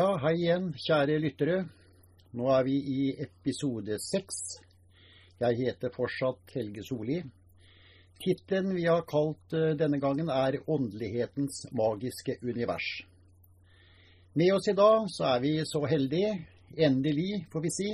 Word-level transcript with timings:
Ja, 0.00 0.14
hei 0.22 0.36
igjen, 0.38 0.70
kjære 0.80 1.18
lyttere. 1.20 1.56
Nå 2.38 2.46
er 2.54 2.62
vi 2.64 2.76
i 2.88 3.00
episode 3.20 3.98
seks. 4.00 4.38
Jeg 5.42 5.58
heter 5.58 5.92
fortsatt 5.92 6.54
Helge 6.54 6.84
Solli. 6.86 7.18
Tittelen 8.22 8.70
vi 8.78 8.86
har 8.86 9.04
kalt 9.10 9.52
eh, 9.58 9.74
denne 9.76 10.00
gangen, 10.00 10.30
er 10.32 10.56
'Åndelighetens 10.62 11.66
magiske 11.76 12.38
univers'. 12.40 13.02
Med 14.32 14.54
oss 14.54 14.70
i 14.72 14.76
dag 14.78 15.04
så 15.12 15.34
er 15.34 15.44
vi 15.44 15.52
så 15.68 15.84
heldige, 15.84 16.32
endelig, 16.78 17.44
får 17.52 17.66
vi 17.66 17.76
si. 17.76 17.90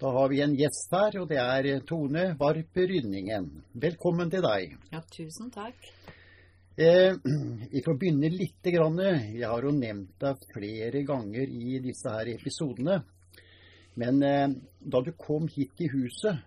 Da 0.00 0.10
har 0.16 0.28
vi 0.28 0.40
en 0.42 0.56
gjest 0.58 0.90
her, 0.96 1.20
og 1.20 1.28
det 1.30 1.38
er 1.38 1.84
Tone 1.86 2.32
Varp 2.40 2.82
Rynningen. 2.90 3.52
Velkommen 3.74 4.30
til 4.30 4.42
deg. 4.42 4.74
Ja, 4.90 5.06
tusen 5.06 5.54
takk. 5.54 5.92
Eh, 6.76 7.14
vi 7.70 7.82
får 7.82 7.94
begynne 7.94 8.28
litt. 8.30 8.62
Grann. 8.62 8.98
Jeg 9.34 9.48
har 9.48 9.64
jo 9.64 9.72
nevnt 9.74 10.14
deg 10.20 10.44
flere 10.52 11.02
ganger 11.08 11.48
i 11.48 11.78
disse 11.82 12.12
her 12.12 12.28
episodene. 12.34 13.00
Men 14.00 14.22
eh, 14.22 14.48
da 14.78 15.00
du 15.02 15.12
kom 15.18 15.48
hit 15.50 15.80
i 15.82 15.88
huset 15.90 16.38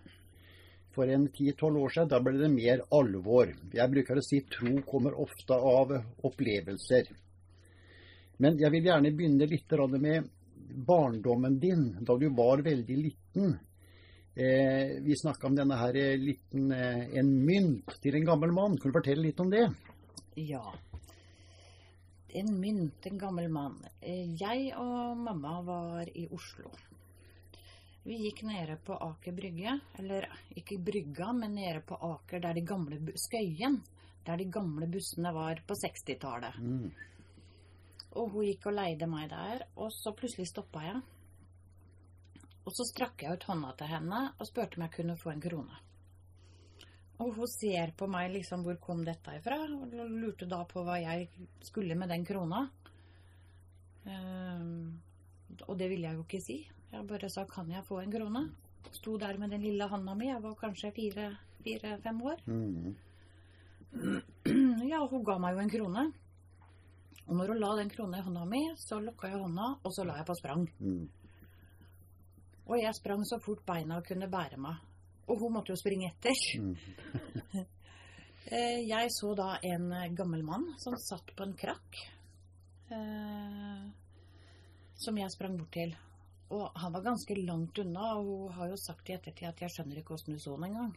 for 0.94 1.10
en 1.10 1.26
10-12 1.28 1.80
år 1.82 1.92
siden, 1.92 2.08
da 2.12 2.22
ble 2.22 2.38
det 2.38 2.50
mer 2.54 2.84
alvor. 2.94 3.50
Jeg 3.74 3.90
bruker 3.90 4.18
å 4.20 4.24
si 4.24 4.40
tro 4.48 4.76
kommer 4.86 5.18
ofte 5.20 5.58
av 5.58 5.92
opplevelser. 6.24 7.10
Men 8.38 8.58
jeg 8.58 8.70
vil 8.74 8.88
gjerne 8.88 9.14
begynne 9.14 9.50
litt 9.50 9.74
med 9.98 10.30
barndommen 10.86 11.58
din, 11.58 11.96
da 12.00 12.16
du 12.18 12.28
var 12.34 12.62
veldig 12.62 12.96
liten. 12.96 13.58
Eh, 14.34 15.02
vi 15.02 15.18
snakka 15.18 15.46
om 15.46 15.54
denne 15.54 15.76
her 15.78 15.94
liten, 16.18 16.72
eh, 16.72 17.18
en 17.18 17.44
mynt 17.46 18.00
til 18.02 18.14
en 18.16 18.24
gammel 18.24 18.52
mann. 18.52 18.78
Kan 18.78 18.90
du 18.90 18.98
fortelle 18.98 19.22
litt 19.22 19.40
om 19.40 19.50
det? 19.50 19.68
Ja. 20.34 20.64
En 22.28 22.50
mynt, 22.60 23.06
en 23.06 23.18
gammel 23.18 23.48
mann. 23.48 23.78
Jeg 24.40 24.72
og 24.76 25.16
mamma 25.16 25.60
var 25.62 26.10
i 26.10 26.26
Oslo. 26.34 26.72
Vi 28.04 28.18
gikk 28.20 28.42
nede 28.44 28.76
på 28.84 28.96
Aker 29.00 29.32
Brygge, 29.32 29.78
eller 29.98 30.26
ikke 30.58 30.76
Brygga, 30.82 31.30
men 31.32 31.54
nede 31.56 31.80
på 31.80 31.96
Aker, 31.96 32.42
der 32.42 32.52
de 32.52 32.64
gamle 32.66 32.98
Skøyen, 33.16 33.78
der 34.26 34.36
de 34.36 34.44
gamle 34.52 34.88
bussene 34.92 35.32
var 35.32 35.62
på 35.66 35.76
60-tallet. 35.78 36.58
Mm. 36.60 36.90
Og 38.20 38.30
hun 38.34 38.44
gikk 38.44 38.68
og 38.68 38.76
leide 38.76 39.08
meg 39.08 39.30
der, 39.32 39.64
og 39.80 39.88
så 39.94 40.12
plutselig 40.12 40.50
stoppa 40.50 40.84
jeg. 40.84 41.00
Og 42.64 42.76
så 42.76 42.86
strakk 42.90 43.24
jeg 43.24 43.38
ut 43.38 43.48
hånda 43.48 43.72
til 43.78 43.90
henne 43.94 44.20
og 44.38 44.48
spurte 44.48 44.78
om 44.78 44.84
jeg 44.84 44.96
kunne 44.98 45.16
få 45.20 45.32
en 45.32 45.42
krone. 45.46 45.80
Og 47.22 47.30
hun 47.36 47.46
ser 47.50 47.92
på 47.96 48.08
meg 48.10 48.32
liksom 48.34 48.64
hvor 48.66 48.78
kom 48.82 49.04
dette 49.06 49.36
ifra, 49.38 49.60
og 49.70 49.92
lurte 49.94 50.48
da 50.50 50.64
på 50.66 50.82
hva 50.82 50.98
jeg 50.98 51.28
skulle 51.62 51.94
med 51.98 52.10
den 52.10 52.24
krona. 52.26 52.64
Um, 54.04 54.98
og 55.68 55.78
det 55.78 55.88
ville 55.92 56.08
jeg 56.08 56.18
jo 56.18 56.24
ikke 56.26 56.42
si. 56.42 56.58
Jeg 56.92 57.06
bare 57.06 57.30
sa 57.30 57.44
'kan 57.44 57.70
jeg 57.70 57.84
få 57.84 58.00
en 58.02 58.12
krone'? 58.12 58.50
Sto 58.92 59.16
der 59.18 59.38
med 59.38 59.50
den 59.50 59.62
lille 59.62 59.88
handa 59.88 60.14
mi, 60.14 60.26
jeg 60.26 60.42
var 60.42 60.54
kanskje 60.54 60.92
fire-fem 60.92 62.22
år. 62.22 62.38
Mm. 62.46 62.94
Ja, 64.90 65.06
hun 65.06 65.24
ga 65.24 65.38
meg 65.38 65.54
jo 65.54 65.60
en 65.60 65.70
krone. 65.70 66.12
Og 67.26 67.36
når 67.36 67.46
hun 67.52 67.60
la 67.60 67.76
den 67.76 67.90
krona 67.90 68.18
i 68.18 68.22
hånda 68.22 68.44
mi, 68.44 68.62
så 68.76 68.98
lukka 69.00 69.28
jeg 69.28 69.40
hånda, 69.40 69.68
og 69.82 69.92
så 69.92 70.04
la 70.04 70.18
jeg 70.18 70.26
på 70.26 70.34
sprang. 70.34 70.66
Mm. 70.80 71.08
Og 72.66 72.80
jeg 72.80 72.94
sprang 72.94 73.24
så 73.24 73.38
fort 73.44 73.64
beina 73.66 74.00
kunne 74.04 74.28
bære 74.30 74.58
meg. 74.60 74.76
Og 75.28 75.38
hun 75.40 75.52
måtte 75.56 75.72
jo 75.72 75.76
springe 75.80 76.10
etter. 76.12 76.34
Mm. 76.60 76.76
Eh, 78.44 78.82
Jeg 78.84 79.08
så 79.08 79.30
da 79.34 79.54
en 79.64 79.86
gammel 80.14 80.42
mann 80.44 80.66
som 80.78 80.92
satt 81.00 81.30
på 81.34 81.42
en 81.46 81.54
krakk. 81.56 81.96
eh, 82.92 83.86
Som 85.00 85.16
jeg 85.16 85.30
sprang 85.32 85.56
bort 85.56 85.70
til. 85.72 85.94
Og 86.50 86.68
han 86.76 86.92
var 86.92 87.02
ganske 87.06 87.34
langt 87.40 87.78
unna, 87.80 88.10
og 88.18 88.26
hun 88.26 88.52
har 88.52 88.68
jo 88.68 88.76
sagt 88.76 89.08
i 89.08 89.14
ettertid 89.16 89.48
at 89.48 89.60
jeg 89.64 89.70
skjønner 89.72 89.96
ikke 90.02 90.14
åssen 90.14 90.34
du 90.36 90.38
så 90.38 90.58
den 90.58 90.68
engang. 90.68 90.92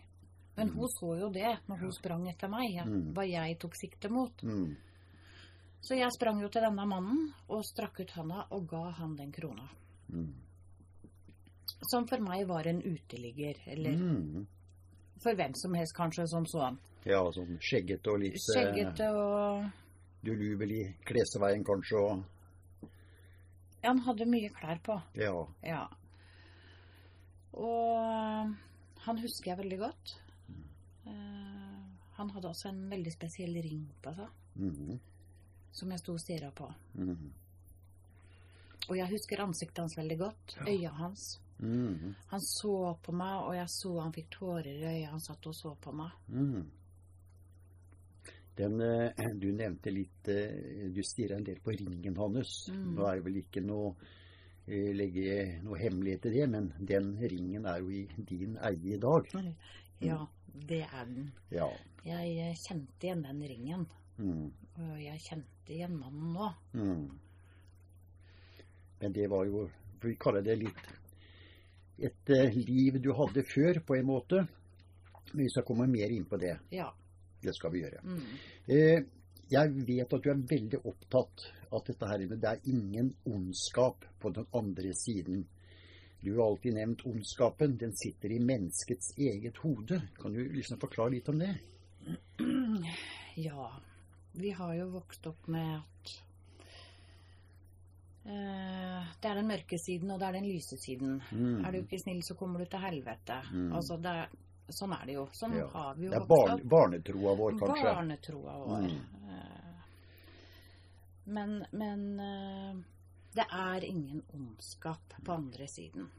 Men 0.57 0.69
hun 0.75 0.89
så 0.91 1.13
jo 1.21 1.29
det 1.31 1.53
når 1.69 1.79
hun 1.85 1.93
sprang 1.95 2.27
etter 2.29 2.49
meg, 2.51 2.75
Mm. 2.85 3.13
hva 3.15 3.23
jeg 3.25 3.57
tok 3.59 3.75
sikte 3.79 4.09
mot. 4.11 4.43
Mm. 4.43 4.75
Så 5.81 5.95
jeg 5.95 6.11
sprang 6.11 6.41
jo 6.41 6.49
til 6.49 6.61
denne 6.61 6.85
mannen 6.85 7.33
og 7.47 7.63
strakk 7.63 8.01
ut 8.01 8.11
handa 8.11 8.45
og 8.51 8.67
ga 8.67 8.89
han 8.91 9.15
den 9.15 9.31
krona. 9.31 9.69
Mm. 10.09 10.33
Som 11.81 12.07
for 12.07 12.17
meg 12.19 12.47
var 12.47 12.65
en 12.67 12.81
uteligger, 12.81 13.55
eller 13.67 13.91
Mm. 13.95 14.47
for 15.21 15.33
hvem 15.35 15.53
som 15.55 15.73
helst 15.73 15.93
kanskje 15.95 16.27
som 16.27 16.45
sånn. 16.45 16.77
Ja, 17.05 17.21
sånn 17.31 17.57
skjeggete 17.59 18.07
og 18.11 18.19
litt 18.19 18.33
eh, 18.33 18.55
Skjeggete 18.55 19.11
og 19.13 19.69
dulubel 20.23 20.71
i 20.71 20.95
klesveien 21.05 21.63
kanskje, 21.63 21.97
og 22.01 22.23
Ja, 23.83 23.89
han 23.89 23.99
hadde 23.99 24.25
mye 24.25 24.49
klær 24.49 24.79
på. 24.81 25.01
ja. 25.15 25.45
Ja. 25.63 25.87
Og 27.53 28.53
han 29.05 29.17
husker 29.17 29.51
jeg 29.51 29.57
veldig 29.61 29.79
godt. 29.79 30.15
Eh, 31.07 31.81
han 32.17 32.29
hadde 32.33 32.49
også 32.49 32.69
en 32.69 32.89
veldig 32.91 33.11
spesiell 33.13 33.53
ring 33.63 33.87
på 34.03 34.13
seg, 34.15 34.27
Mm. 34.57 34.99
som 35.71 35.89
jeg 35.91 35.99
sto 35.99 36.13
og 36.13 36.19
stirra 36.19 36.51
på. 36.51 36.73
Mm. 36.97 37.31
Og 38.89 38.95
jeg 38.97 39.09
husker 39.09 39.37
ansiktet 39.41 39.77
hans 39.79 39.95
veldig 39.97 40.17
godt. 40.17 40.57
Øya 40.67 40.89
hans. 40.89 41.39
Mm. 41.59 42.13
Han 42.27 42.41
så 42.41 42.97
på 43.03 43.13
meg, 43.17 43.35
og 43.47 43.55
jeg 43.57 43.69
så 43.73 43.93
han 43.99 44.13
fikk 44.13 44.29
tårer 44.37 44.73
i 44.73 44.83
øyet. 44.85 45.09
Han 45.13 45.23
satt 45.23 45.47
og 45.49 45.55
så 45.57 45.73
på 45.81 45.93
meg. 45.95 46.13
Mm. 46.29 46.67
Den, 48.57 48.81
eh, 48.81 49.25
du 49.37 49.51
nevnte 49.53 49.91
litt 49.93 50.29
eh, 50.33 50.87
Du 50.89 51.03
stirra 51.05 51.37
en 51.37 51.45
del 51.45 51.59
på 51.61 51.75
ringen 51.77 52.17
hans. 52.17 52.53
Mm. 52.73 52.87
Nå 52.97 53.05
er 53.05 53.19
det 53.19 53.25
vel 53.27 53.41
ikke 53.43 53.61
noe 53.65 53.91
eh, 54.65 54.93
legge 54.97 55.35
noe 55.65 55.77
hemmelighet 55.81 56.25
i 56.29 56.33
det, 56.39 56.47
men 56.53 56.71
den 56.79 57.11
ringen 57.21 57.67
er 57.69 57.83
jo 57.83 57.93
i 57.93 58.05
din 58.17 58.57
eie 58.57 58.95
i 58.95 59.01
dag. 59.01 59.29
Ja, 60.01 60.23
det 60.69 60.83
er 60.87 61.05
den. 61.05 61.31
Ja. 61.53 61.69
Jeg 62.07 62.55
kjente 62.63 63.09
igjen 63.09 63.25
den 63.25 63.41
ringen. 63.49 63.87
Mm. 64.17 64.49
Og 64.77 64.97
jeg 65.01 65.21
kjente 65.21 65.73
igjen 65.73 65.97
mannen 65.99 66.33
nå. 66.33 66.51
Mm. 66.73 67.07
Men 69.01 69.13
det 69.13 69.27
var 69.29 69.45
jo 69.45 69.67
vi 70.01 70.15
kaller 70.19 70.41
det 70.45 70.55
litt 70.61 70.87
et 71.97 72.31
eh, 72.33 72.57
liv 72.67 72.99
du 73.01 73.11
hadde 73.17 73.43
før, 73.47 73.81
på 73.85 73.97
en 73.97 74.07
måte. 74.07 74.45
Men 75.33 75.43
vi 75.43 75.49
skal 75.51 75.65
komme 75.67 75.87
mer 75.91 76.13
inn 76.13 76.25
på 76.29 76.39
det. 76.41 76.55
Ja. 76.71 76.87
Det 77.41 77.53
skal 77.55 77.73
vi 77.73 77.83
gjøre. 77.83 78.01
Mm. 78.03 78.21
Eh, 78.73 79.03
jeg 79.51 79.85
vet 79.87 80.13
at 80.13 80.23
du 80.23 80.31
er 80.31 80.47
veldig 80.49 80.79
opptatt 80.89 81.45
av 81.71 81.83
dette 81.87 82.09
her, 82.09 82.25
det 82.31 82.49
er 82.49 82.69
ingen 82.71 83.13
ondskap 83.27 84.05
på 84.19 84.31
den 84.35 84.47
andre 84.55 84.93
siden. 84.95 85.45
Du 86.19 86.33
har 86.35 86.47
alltid 86.47 86.73
nevnt 86.73 87.05
ondskapen. 87.05 87.77
Den 87.77 87.93
sitter 87.95 88.31
i 88.33 88.39
menneskets 88.43 89.13
eget 89.17 89.57
hode. 89.63 90.01
Kan 90.17 90.33
du 90.33 90.41
liksom 90.53 90.79
forklare 90.81 91.13
litt 91.13 91.29
om 91.29 91.39
det? 91.39 91.53
Ja. 93.37 93.69
Vi 94.37 94.51
har 94.53 94.73
jo 94.77 94.89
vokst 94.95 95.27
opp 95.29 95.47
med 95.47 95.77
at 95.77 96.11
det 98.27 99.29
er 99.29 99.35
den 99.39 99.47
mørke 99.47 99.77
siden, 99.79 100.11
og 100.11 100.19
det 100.19 100.27
er 100.27 100.35
den 100.35 100.47
lyse 100.49 100.75
siden. 100.83 101.21
Mm. 101.31 101.61
Er 101.65 101.71
du 101.71 101.77
ikke 101.79 101.99
snill, 102.01 102.19
så 102.27 102.35
kommer 102.35 102.59
du 102.59 102.65
til 102.65 102.79
helvete. 102.83 103.37
Mm. 103.53 103.69
Altså, 103.77 103.95
det 104.03 104.11
er, 104.11 104.29
sånn 104.75 104.91
er 104.97 105.05
det 105.07 105.13
jo. 105.15 105.23
Sånn 105.31 105.55
Ja. 105.55 105.67
har 105.71 105.95
vi 105.95 106.05
jo 106.05 106.11
Det 106.11 106.19
er 106.21 106.27
barn, 106.27 106.61
barnetroa 106.67 107.35
vår, 107.39 107.55
kanskje. 107.61 107.83
Barnetroa 107.87 108.57
vår. 108.65 108.89
Mm. 108.89 109.31
Eh, 109.31 109.63
Men, 111.27 111.65
men 111.71 112.19
eh, 112.19 112.75
det 113.35 113.45
er 113.51 113.83
ingen 113.83 114.21
ondskap 114.33 115.13
på 115.25 115.33
andre 115.33 115.67
siden. 115.67 116.09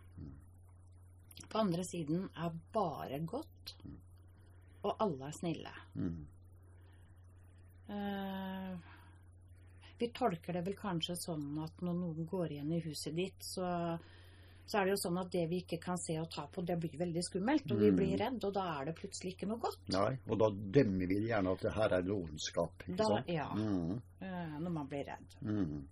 På 1.48 1.58
andre 1.62 1.84
siden 1.84 2.28
er 2.36 2.50
bare 2.72 3.18
godt, 3.24 3.74
og 4.82 4.96
alle 5.00 5.26
er 5.30 5.32
snille. 5.32 5.72
Mm. 5.94 6.26
Eh, 7.88 8.76
vi 9.98 10.08
tolker 10.08 10.52
det 10.52 10.64
vel 10.64 10.74
kanskje 10.78 11.16
sånn 11.16 11.58
at 11.64 11.80
når 11.82 11.94
noen 11.94 12.26
går 12.26 12.52
igjen 12.52 12.72
i 12.72 12.80
huset 12.80 13.14
ditt, 13.16 13.42
så, 13.42 13.98
så 14.66 14.78
er 14.78 14.84
det 14.84 14.90
jo 14.94 15.00
sånn 15.08 15.18
at 15.20 15.30
det 15.32 15.48
vi 15.50 15.62
ikke 15.62 15.78
kan 15.80 15.98
se 15.98 16.18
og 16.20 16.30
ta 16.30 16.46
på, 16.46 16.62
det 16.64 16.78
blir 16.78 16.96
veldig 16.98 17.22
skummelt, 17.24 17.70
og 17.72 17.78
vi 17.80 17.90
Mm. 17.90 17.96
blir 17.96 18.18
redd, 18.18 18.44
og 18.44 18.52
da 18.54 18.80
er 18.80 18.84
det 18.86 18.96
plutselig 18.96 19.34
ikke 19.34 19.48
noe 19.48 19.58
godt. 19.58 19.78
Nei, 19.88 20.18
og 20.28 20.38
da 20.38 20.50
dømmer 20.50 21.06
vi 21.08 21.20
gjerne 21.28 21.52
at 21.52 21.60
det 21.60 21.72
her 21.72 21.92
er 21.98 22.02
noe 22.02 22.24
ondskap. 22.28 22.72
Ikke 22.86 22.96
Da, 22.96 23.04
sant? 23.04 23.28
ja, 23.28 23.48
Mm. 23.54 24.00
eh, 24.20 24.58
når 24.60 24.70
man 24.70 24.86
blir 24.86 25.04
redd. 25.06 25.34
Mm. 25.42 25.86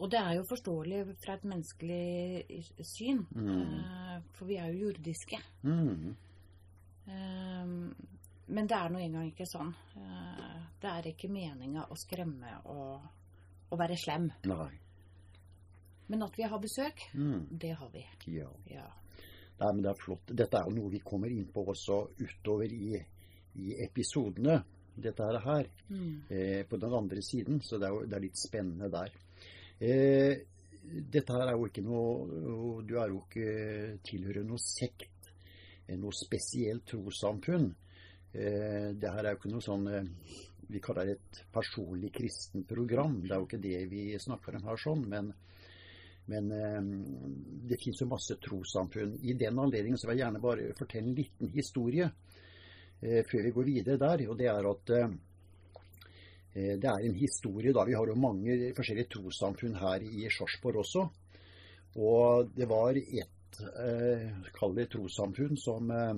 Og 0.00 0.08
det 0.10 0.20
er 0.20 0.34
jo 0.36 0.44
forståelig 0.44 1.16
fra 1.24 1.34
et 1.34 1.42
menneskelig 1.42 2.84
syn, 2.86 3.26
Mm. 3.34 3.80
eh, 3.80 4.20
for 4.32 4.44
vi 4.46 4.56
er 4.56 4.72
jo 4.72 4.86
jordiske. 4.88 5.38
Mm. 5.64 6.14
Eh, 7.08 7.94
Men 8.50 8.66
det 8.66 8.74
er 8.76 8.88
nå 8.90 8.98
engang 8.98 9.28
ikke 9.30 9.46
sånn. 9.46 9.72
Eh, 9.96 10.56
Det 10.80 10.88
er 10.90 11.02
ikke 11.12 11.28
meninga 11.30 11.84
å 11.88 11.94
skremme 11.96 12.64
og, 12.66 13.00
og 13.70 13.78
være 13.78 13.96
slem. 13.96 14.30
Nei. 14.50 14.70
Men 16.10 16.22
at 16.26 16.36
vi 16.38 16.42
har 16.42 16.58
besøk, 16.58 17.04
Mm. 17.14 17.46
det 17.58 17.76
har 17.78 17.88
vi. 17.92 18.04
Ja. 18.26 18.48
Ja. 18.66 18.86
Nei, 19.60 19.72
men 19.72 19.82
det 19.82 19.90
er 19.90 20.00
flott. 20.04 20.26
Dette 20.26 20.56
er 20.58 20.64
jo 20.68 20.74
noe 20.76 20.90
vi 20.90 20.98
kommer 21.04 21.28
inn 21.30 21.46
på 21.52 21.64
også 21.68 22.00
utover 22.18 22.72
i, 22.72 22.96
i 23.56 23.74
episodene. 23.84 24.62
Dette 24.96 25.22
her, 25.22 25.38
her 25.38 25.66
Mm. 25.88 26.22
eh, 26.30 26.62
på 26.66 26.76
den 26.80 26.92
andre 26.94 27.22
siden, 27.22 27.60
så 27.62 27.78
det 27.78 27.88
er 27.88 28.06
det 28.06 28.16
er 28.16 28.20
litt 28.20 28.36
spennende 28.38 28.90
der. 28.90 29.10
Eh, 29.80 30.40
dette 31.10 31.32
her 31.32 31.46
er 31.48 31.52
jo 31.56 31.66
ikke 31.66 31.82
noe 31.84 32.82
Du 32.86 32.96
er 32.98 33.08
jo 33.08 33.22
ikke 33.28 33.98
tilhører 34.02 34.44
noe 34.44 34.58
sekt, 34.58 35.30
eh, 35.88 35.96
noe 35.96 36.10
spesielt 36.12 36.84
trossamfunn. 36.86 37.74
Eh, 38.34 38.92
det 38.94 39.10
her 39.12 39.24
er 39.24 39.30
jo 39.34 39.36
ikke 39.38 39.52
noe 39.52 39.60
sånn 39.60 39.86
eh, 39.88 40.04
vi 40.70 40.80
kaller 40.82 41.08
det 41.08 41.16
et 41.18 41.40
personlig 41.52 42.12
kristen 42.14 42.64
program. 42.68 43.20
Det 43.24 43.32
er 43.34 43.40
jo 43.40 43.48
ikke 43.48 43.62
det 43.62 43.80
vi 43.90 44.04
snakker 44.20 44.58
om 44.58 44.68
her 44.68 44.80
sånn, 44.80 45.06
men, 45.10 45.32
men 46.30 46.50
eh, 46.54 46.90
det 47.70 47.80
finnes 47.82 48.02
jo 48.02 48.10
masse 48.10 48.36
trossamfunn. 48.42 49.16
I 49.22 49.36
den 49.38 49.58
anledningen 49.58 49.98
så 50.00 50.08
vil 50.08 50.18
jeg 50.18 50.26
gjerne 50.26 50.44
bare 50.44 50.70
fortelle 50.78 51.10
en 51.10 51.18
liten 51.18 51.52
historie 51.54 52.06
eh, 52.06 53.22
før 53.26 53.48
vi 53.48 53.54
går 53.56 53.68
videre 53.70 54.00
der. 54.00 54.26
Og 54.30 54.38
det 54.38 54.50
er 54.52 54.70
at 54.70 54.94
eh, 54.96 55.10
det 56.54 56.90
er 56.90 57.06
en 57.06 57.18
historie 57.18 57.74
da. 57.74 57.86
Vi 57.86 57.94
har 57.98 58.10
jo 58.10 58.18
mange 58.18 58.72
forskjellige 58.76 59.14
trossamfunn 59.16 59.78
her 59.78 60.02
i 60.06 60.26
Sarpsborg 60.34 60.82
også. 60.82 61.06
Og 62.00 62.50
det 62.54 62.66
var 62.70 62.98
ett, 62.98 63.60
eh, 63.60 64.28
kall 64.54 64.74
det 64.74 64.90
trossamfunn, 64.94 65.56
som 65.58 65.90
eh, 65.90 66.14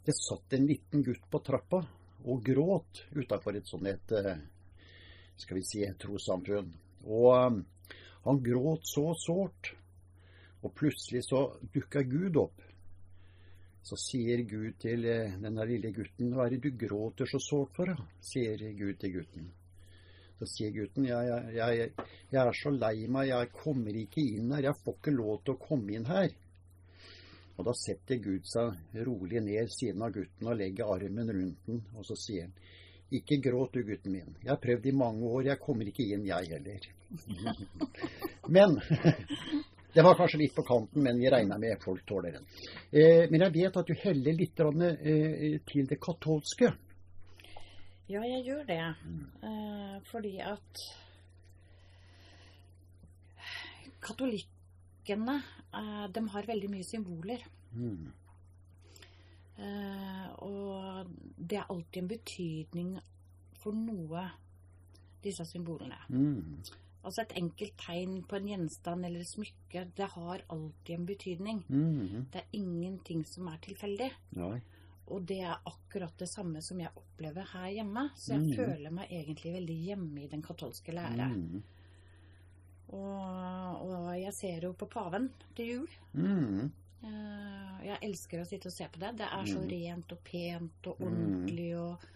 Det 0.00 0.14
satt 0.16 0.54
en 0.56 0.64
liten 0.66 1.02
gutt 1.04 1.26
på 1.30 1.38
trappa 1.44 1.82
og 2.24 2.42
gråt 2.44 3.04
utafor 3.16 3.56
et 3.56 3.68
sånt 3.68 3.88
et 3.88 4.16
eh, 4.18 4.40
skal 5.40 5.56
vi 5.56 5.64
si, 5.64 5.84
trossamfunn. 6.00 6.72
Og 7.08 7.28
um, 7.32 7.60
han 8.26 8.42
gråt 8.44 8.88
så 8.88 9.10
sårt. 9.16 9.72
Og 10.60 10.74
plutselig 10.76 11.24
så 11.24 11.46
dukka 11.72 12.02
Gud 12.04 12.36
opp. 12.36 12.66
Så 13.82 13.96
sier 13.96 14.42
Gud 14.44 14.76
til 14.82 15.06
eh, 15.08 15.38
denne 15.40 15.64
lille 15.64 15.92
gutten, 15.96 16.34
hva 16.36 16.44
er 16.44 16.56
det 16.56 16.66
du 16.66 16.76
gråter 16.82 17.28
så 17.30 17.40
sårt 17.40 17.72
for, 17.78 17.88
da? 17.88 18.04
sier 18.20 18.60
Gud 18.76 18.98
til 19.00 19.14
gutten. 19.14 19.48
Så 20.40 20.48
sier 20.48 20.74
gutten, 20.74 21.06
jeg, 21.08 21.48
jeg, 21.56 21.88
jeg 22.32 22.42
er 22.42 22.52
så 22.56 22.72
lei 22.72 23.06
meg, 23.12 23.30
jeg 23.30 23.48
kommer 23.56 23.96
ikke 23.96 24.24
inn 24.36 24.52
her, 24.52 24.68
jeg 24.68 24.80
får 24.84 24.98
ikke 24.98 25.16
lov 25.16 25.40
til 25.44 25.56
å 25.56 25.62
komme 25.64 25.96
inn 25.96 26.06
her. 26.08 26.36
Og 27.60 27.66
da 27.68 27.74
setter 27.76 28.16
Gud 28.24 28.46
seg 28.48 29.00
rolig 29.04 29.42
ned 29.44 29.68
siden 29.74 30.00
av 30.06 30.14
gutten 30.14 30.48
og 30.48 30.56
legger 30.56 30.88
armen 30.94 31.28
rundt 31.28 31.66
den, 31.68 31.82
og 31.92 32.06
så 32.08 32.16
sier 32.16 32.46
han, 32.46 32.54
ikke 33.10 33.40
gråt 33.42 33.74
du, 33.74 33.82
gutten 33.84 34.14
min. 34.14 34.36
Jeg 34.40 34.52
har 34.52 34.60
prøvd 34.62 34.86
i 34.86 34.94
mange 34.96 35.28
år, 35.28 35.42
jeg 35.50 35.60
kommer 35.60 35.88
ikke 35.90 36.06
inn, 36.14 36.24
jeg 36.24 36.48
heller. 36.54 36.86
Men 38.56 38.78
det 39.94 40.04
var 40.06 40.16
kanskje 40.16 40.40
litt 40.40 40.54
på 40.56 40.64
kanten, 40.64 41.02
men 41.02 41.18
vi 41.18 41.30
regner 41.34 41.58
med 41.58 41.82
folk 41.82 42.04
tåler 42.06 42.38
den. 42.38 42.46
Eh, 42.94 43.26
men 43.30 43.42
jeg 43.42 43.54
vet 43.56 43.78
at 43.80 43.90
du 43.90 43.96
heller 44.04 44.38
litt 44.38 44.62
eh, 44.62 45.58
til 45.66 45.90
det 45.90 45.98
katolske. 46.00 46.70
Ja, 48.10 48.22
jeg 48.22 48.44
gjør 48.46 48.62
det. 48.70 48.78
Eh, 49.50 49.96
fordi 50.12 50.36
at 50.46 50.86
katolikkene 54.00 54.59
eh, 55.14 56.06
de 56.12 56.28
har 56.28 56.42
veldig 56.46 56.70
mye 56.70 56.84
symboler. 56.84 57.42
Mm. 57.72 58.12
Eh, 59.60 60.28
og 60.42 61.06
det 61.36 61.58
er 61.58 61.66
alltid 61.68 62.02
en 62.02 62.08
betydning 62.08 62.92
for 63.60 63.72
noe, 63.76 64.22
disse 65.22 65.44
symbolene. 65.44 65.98
Mm. 66.08 66.62
Altså 67.04 67.22
et 67.22 67.32
enkelt 67.40 67.76
tegn 67.80 68.22
på 68.28 68.36
en 68.36 68.48
gjenstand 68.48 69.04
eller 69.08 69.20
et 69.20 69.28
smykke, 69.28 69.86
det 69.96 70.08
har 70.14 70.42
alltid 70.52 70.94
en 70.98 71.06
betydning. 71.08 71.62
Mm. 71.68 72.26
Det 72.32 72.42
er 72.42 72.56
ingenting 72.56 73.24
som 73.28 73.48
er 73.48 73.58
tilfeldig. 73.64 74.10
Nei. 74.36 74.60
Og 75.10 75.24
det 75.26 75.40
er 75.42 75.56
akkurat 75.66 76.12
det 76.20 76.28
samme 76.30 76.60
som 76.62 76.78
jeg 76.80 76.92
opplever 76.96 77.48
her 77.52 77.68
hjemme. 77.70 78.10
Så 78.16 78.32
jeg 78.36 78.40
Mhm. 78.40 78.56
føler 78.56 78.90
meg 78.90 79.08
egentlig 79.10 79.52
veldig 79.54 79.78
hjemme 79.86 80.22
i 80.22 80.28
den 80.28 80.42
katolske 80.42 80.92
lære. 80.92 81.28
Mm. 81.34 81.62
Og, 82.90 83.82
og 83.86 84.06
jeg 84.18 84.32
ser 84.34 84.64
jo 84.66 84.72
på 84.74 84.88
paven 84.90 85.28
til 85.54 85.66
jul. 85.74 85.92
Mm. 86.18 86.70
Eh, 87.04 87.84
Jeg 87.86 87.98
elsker 88.10 88.42
å 88.42 88.46
sitte 88.48 88.68
og 88.68 88.74
se 88.74 88.88
på 88.92 88.98
det. 89.00 89.12
Det 89.16 89.28
er 89.32 89.46
så 89.48 89.60
Mm. 89.62 89.68
rent 89.70 90.12
og 90.12 90.24
pent 90.24 90.86
og 90.90 90.98
Mm. 91.00 91.06
ordentlig. 91.06 91.68
Og, 91.78 92.08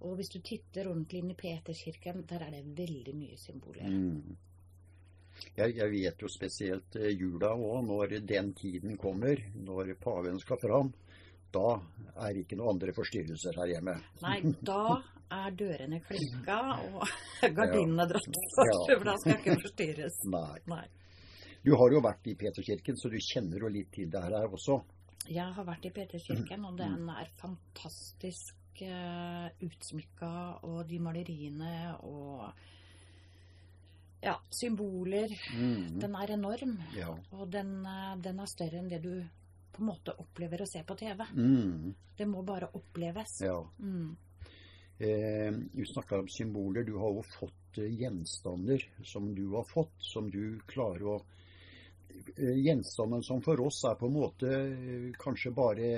og 0.00 0.16
hvis 0.16 0.28
du 0.30 0.38
titter 0.40 0.88
ordentlig 0.90 1.22
inn 1.22 1.30
i 1.30 1.34
Peterskirken, 1.34 2.26
der 2.26 2.42
er 2.42 2.50
det 2.50 2.64
veldig 2.76 3.14
mye 3.14 3.36
symboler. 3.38 3.88
Mm. 3.88 4.36
Jeg, 5.56 5.76
jeg 5.76 5.90
vet 5.90 6.18
jo 6.20 6.28
spesielt 6.28 6.96
eh, 6.96 7.12
jula 7.14 7.54
òg, 7.54 7.86
når 7.86 8.26
den 8.26 8.52
tiden 8.54 8.96
kommer, 8.98 9.38
når 9.54 9.94
paven 10.00 10.38
skal 10.40 10.58
fram. 10.58 10.92
Da 11.52 11.80
er 12.26 12.34
ikke 12.42 12.56
noen 12.58 12.74
andre 12.74 12.92
forstyrrelser 12.92 13.54
her 13.56 13.66
hjemme. 13.76 13.94
Nei, 14.22 14.40
da 14.62 15.02
er 15.34 15.56
dørene 15.58 16.00
klinka 16.04 16.58
og 16.88 17.02
gardinene 17.58 18.06
dratt 18.10 18.38
for, 18.54 18.72
for 18.88 19.08
da 19.08 19.16
skal 19.20 19.34
jeg 19.34 19.42
ikke 19.42 19.58
forstyrres. 19.64 20.22
Nei. 20.36 20.60
Nei. 20.70 20.86
Du 21.64 21.74
har 21.76 21.92
jo 21.92 22.00
vært 22.04 22.30
i 22.30 22.36
Peterkirken, 22.38 22.96
så 22.96 23.10
du 23.12 23.18
kjenner 23.20 23.64
jo 23.64 23.70
litt 23.72 23.90
til 23.92 24.08
det 24.12 24.22
her 24.24 24.46
også. 24.46 24.78
Jeg 25.28 25.52
har 25.56 25.66
vært 25.66 25.84
i 25.84 25.92
Peterkirken, 25.92 26.64
og 26.64 26.78
den 26.78 27.08
er 27.12 27.28
fantastisk 27.36 28.82
uh, 28.86 29.48
utsmykka. 29.66 30.30
Og 30.70 30.84
de 30.88 31.00
maleriene 31.02 31.72
og 32.06 32.46
ja, 34.22 34.36
symboler. 34.50 35.34
Mm. 35.54 35.98
Den 36.00 36.16
er 36.22 36.32
enorm. 36.38 36.78
Ja. 36.96 37.10
Og 37.36 37.50
den, 37.52 37.74
eh, 37.86 38.14
den 38.22 38.40
er 38.40 38.50
større 38.50 38.80
enn 38.80 38.88
det 38.90 39.02
du 39.04 39.12
på 39.72 39.82
en 39.82 39.90
måte 39.92 40.14
opplever 40.18 40.64
å 40.64 40.66
se 40.66 40.82
på 40.86 40.96
TV. 40.98 41.22
Mm. 41.36 41.92
Det 42.18 42.26
må 42.26 42.42
bare 42.42 42.70
oppleves. 42.74 43.38
ja. 43.44 43.60
Mm. 43.78 44.16
Eh, 44.98 45.52
du 45.72 45.86
snakka 45.86 46.18
om 46.18 46.28
symboler. 46.28 46.84
Du 46.84 46.96
har 46.96 47.12
jo 47.14 47.22
fått 47.22 47.78
eh, 47.78 48.00
gjenstander 48.00 48.82
som 49.04 49.34
du 49.34 49.46
har 49.48 49.64
fått, 49.64 49.94
som 49.98 50.30
du 50.30 50.58
klarer 50.66 51.04
å 51.06 51.18
eh, 52.36 52.56
Gjenstanden 52.58 53.22
som 53.22 53.42
for 53.42 53.60
oss 53.62 53.84
er 53.86 53.94
på 53.94 54.08
en 54.08 54.16
måte 54.16 54.50
kanskje 55.22 55.54
bare 55.54 55.92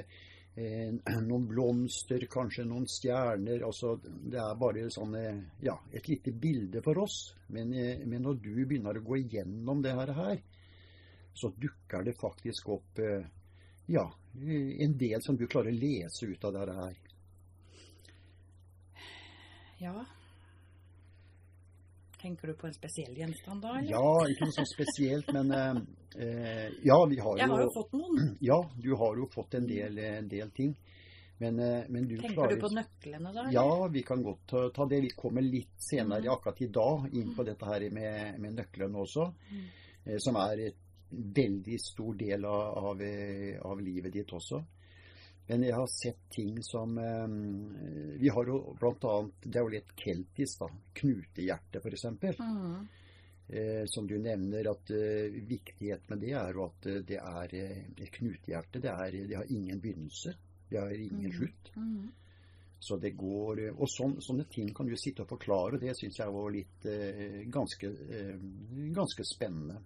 noen 1.24 1.46
blomster, 1.48 2.26
kanskje 2.28 2.66
noen 2.68 2.84
stjerner. 2.90 3.62
altså 3.64 3.94
Det 4.04 4.36
er 4.36 4.58
bare 4.60 4.84
sånn, 4.92 5.16
eh, 5.16 5.38
ja, 5.64 5.78
et 5.96 6.10
lite 6.10 6.34
bilde 6.36 6.82
for 6.84 7.00
oss. 7.00 7.22
Men, 7.48 7.72
men 8.04 8.26
når 8.26 8.42
du 8.44 8.52
begynner 8.66 9.00
å 9.00 9.06
gå 9.06 9.22
igjennom 9.22 9.80
det 9.80 9.94
her, 9.96 10.42
så 11.32 11.48
dukker 11.56 12.04
det 12.04 12.18
faktisk 12.20 12.68
opp 12.74 13.00
ja, 13.90 14.04
en 14.36 14.98
del 14.98 15.22
som 15.24 15.38
du 15.38 15.46
klarer 15.46 15.72
å 15.72 15.80
lese 15.80 16.28
ut 16.28 16.44
av 16.44 16.58
det 16.58 16.76
her. 16.82 16.98
Ja. 19.80 20.04
Tenker 22.20 22.46
du 22.48 22.54
på 22.54 22.66
en 22.68 22.74
spesiell 22.76 23.14
gjenstand 23.16 23.62
da, 23.64 23.78
eller? 23.78 23.90
Ja, 23.94 24.26
ikke 24.28 24.44
noe 24.50 24.52
så 24.58 24.64
spesielt, 24.68 25.30
men 25.32 25.52
eh, 25.56 25.78
eh, 26.20 26.66
Ja, 26.84 26.98
vi 27.08 27.16
har 27.18 27.32
jo 27.32 27.38
Jeg 27.40 27.48
har 27.48 27.62
jo 27.64 27.70
fått 27.72 27.94
noen. 27.96 28.34
Ja, 28.44 28.58
du 28.76 28.90
har 29.00 29.16
jo 29.16 29.28
fått 29.32 29.54
en 29.56 29.66
del, 29.70 29.96
en 30.04 30.28
del 30.28 30.50
ting. 30.52 30.74
Men, 31.40 31.56
eh, 31.64 31.86
men 31.88 32.04
du 32.10 32.18
Tenker 32.18 32.34
klarer 32.36 32.58
du 32.58 32.60
på 32.66 32.68
nøklene 32.76 33.32
da? 33.32 33.46
eller? 33.46 33.54
Ja, 33.56 33.86
vi 33.88 34.02
kan 34.04 34.22
godt 34.22 34.42
ta, 34.52 34.66
ta 34.76 34.84
det. 34.90 35.00
Vi 35.06 35.14
kommer 35.16 35.40
litt 35.40 35.72
senere 35.80 36.20
Mhm. 36.26 36.34
akkurat 36.34 36.60
i 36.60 36.66
dag 36.68 37.08
inn 37.16 37.32
på 37.34 37.44
dette 37.48 37.64
her 37.64 37.88
med, 37.90 38.38
med 38.40 38.52
nøklene 38.60 39.00
også. 39.00 39.30
Mm. 39.50 39.64
eh, 40.04 40.18
Som 40.18 40.36
er 40.36 40.66
et 40.66 40.76
veldig 41.10 41.78
stor 41.80 42.14
del 42.20 42.44
av, 42.44 42.84
av, 42.84 43.00
eh, 43.00 43.56
av 43.64 43.80
livet 43.80 44.12
ditt 44.12 44.28
også. 44.36 44.60
Men 45.50 45.64
jeg 45.66 45.74
har 45.74 45.88
sett 45.90 46.20
ting 46.30 46.60
som 46.62 46.92
eh, 46.98 48.18
Vi 48.22 48.28
har 48.30 48.46
jo 48.46 48.60
annet 48.78 49.40
Det 49.42 49.58
er 49.58 49.64
jo 49.66 49.72
litt 49.72 49.92
keltisk, 49.98 50.60
da. 50.62 50.68
Knutehjerte, 51.00 51.80
f.eks. 51.82 52.04
Mm. 52.38 52.86
Eh, 53.50 53.82
som 53.90 54.06
du 54.06 54.14
nevner, 54.22 54.68
at 54.70 54.92
eh, 54.94 55.26
viktighet 55.50 56.06
med 56.12 56.20
det 56.22 56.30
er 56.38 56.54
jo 56.54 56.68
at 56.68 56.86
eh, 56.86 57.00
det 57.02 57.18
er 57.18 57.54
eh, 57.58 57.80
et 57.98 58.12
knutehjerte. 58.14 58.78
Det, 58.84 58.92
er, 58.94 59.16
det 59.26 59.38
har 59.40 59.50
ingen 59.50 59.80
begynnelse. 59.82 60.36
Det 60.70 60.78
har 60.78 60.92
ingen 60.94 61.30
Mhm. 61.32 61.38
slutt. 61.40 61.72
Mm. 61.74 62.10
Så 62.80 62.96
det 62.96 63.10
går 63.18 63.58
eh, 63.66 63.74
Og 63.74 63.90
sån, 63.90 64.20
sånne 64.22 64.46
ting 64.48 64.70
kan 64.74 64.86
du 64.86 64.94
sitte 64.96 65.26
og 65.26 65.32
forklare, 65.34 65.74
og 65.74 65.82
det 65.82 65.96
syns 65.98 66.20
jeg 66.22 66.30
var 66.32 66.54
litt 66.54 66.86
ganske, 67.50 67.90
ganske 68.94 69.26
spennende. 69.26 69.80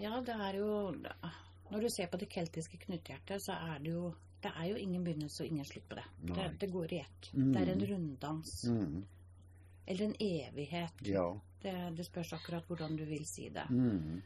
Ja, 0.00 0.16
det 0.24 0.34
er 0.34 0.56
jo 0.58 0.72
Når 1.70 1.80
du 1.80 1.88
ser 1.90 2.06
på 2.06 2.18
det 2.18 2.28
keltiske 2.30 2.78
knutehjertet, 2.78 3.42
så 3.42 3.52
er 3.52 3.78
det 3.82 3.90
jo 3.92 4.14
det 4.42 4.52
er 4.54 4.66
jo 4.68 4.76
ingen 4.76 5.02
begynnelse 5.04 5.42
og 5.42 5.48
ingen 5.50 5.64
slutt 5.64 5.88
på 5.88 5.96
det. 5.98 6.04
Det, 6.22 6.44
det 6.60 6.68
går 6.70 6.92
i 6.92 6.98
ett. 7.00 7.30
Mm. 7.34 7.52
Det 7.52 7.62
er 7.62 7.70
en 7.72 7.86
runddans. 7.90 8.52
Mm, 8.70 9.04
Eller 9.86 10.04
en 10.04 10.14
evighet. 10.20 10.92
ja. 11.02 11.26
Det, 11.62 11.72
det 11.96 12.04
spørs 12.06 12.32
akkurat 12.36 12.66
hvordan 12.68 12.96
du 12.96 13.04
vil 13.04 13.24
si 13.26 13.48
det. 13.50 13.64
Mm, 13.70 14.22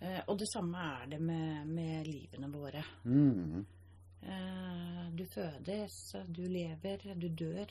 Eh, 0.00 0.20
og 0.28 0.36
det 0.38 0.46
samme 0.52 0.78
er 0.78 1.06
det 1.10 1.18
med, 1.20 1.66
med 1.66 2.06
livene 2.06 2.46
våre. 2.52 2.84
mm, 3.04 3.64
Eh, 4.22 5.08
du 5.14 5.24
fødes, 5.26 6.14
du 6.28 6.42
lever, 6.42 7.14
du 7.18 7.28
dør, 7.28 7.66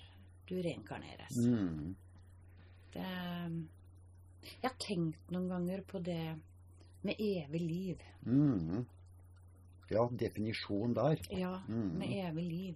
du 0.50 0.56
reinkarneres. 0.56 1.38
mm, 1.38 1.96
Det, 2.94 3.06
jeg 4.62 4.64
har 4.70 4.76
tenkt 4.80 5.32
noen 5.32 5.48
ganger 5.52 5.82
på 5.88 6.00
det 6.04 6.36
med 7.04 7.16
evig 7.20 7.62
liv. 7.62 7.98
mm. 8.26 8.86
Ja, 9.90 10.08
definisjon 10.12 10.94
der. 10.94 11.18
Ja, 11.32 11.62
Mm. 11.68 11.98
med 11.98 12.10
evig 12.26 12.44
liv. 12.52 12.76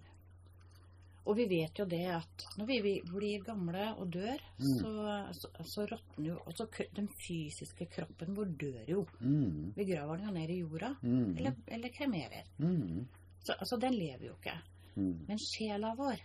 Og 1.24 1.36
vi 1.36 1.44
vet 1.46 1.78
jo 1.78 1.84
det 1.86 2.06
at 2.10 2.44
når 2.58 2.66
vi 2.66 3.00
blir 3.06 3.44
gamle 3.44 3.94
og 3.98 4.08
dør, 4.10 4.40
Mm. 4.58 4.78
så, 4.80 5.32
så, 5.32 5.48
så 5.64 5.86
råtner 5.86 6.26
jo 6.32 6.38
også 6.46 6.66
den 6.96 7.08
fysiske 7.08 7.86
kroppen 7.92 8.34
vår 8.34 8.44
dør 8.58 8.88
jo. 8.88 9.06
Mm. 9.20 9.72
Vi 9.76 9.84
graver 9.84 10.16
den 10.16 10.26
jo 10.26 10.32
ned 10.32 10.50
i 10.50 10.58
jorda, 10.60 10.96
Mm. 11.02 11.36
eller, 11.38 11.54
eller 11.68 11.88
kremerer. 11.88 12.44
Mm. 12.58 13.06
Så 13.44 13.52
altså, 13.58 13.76
den 13.80 13.92
lever 13.94 14.26
jo 14.26 14.34
ikke. 14.34 14.58
Mm. 14.96 15.24
Men 15.28 15.38
sjela 15.38 15.94
vår, 15.94 16.18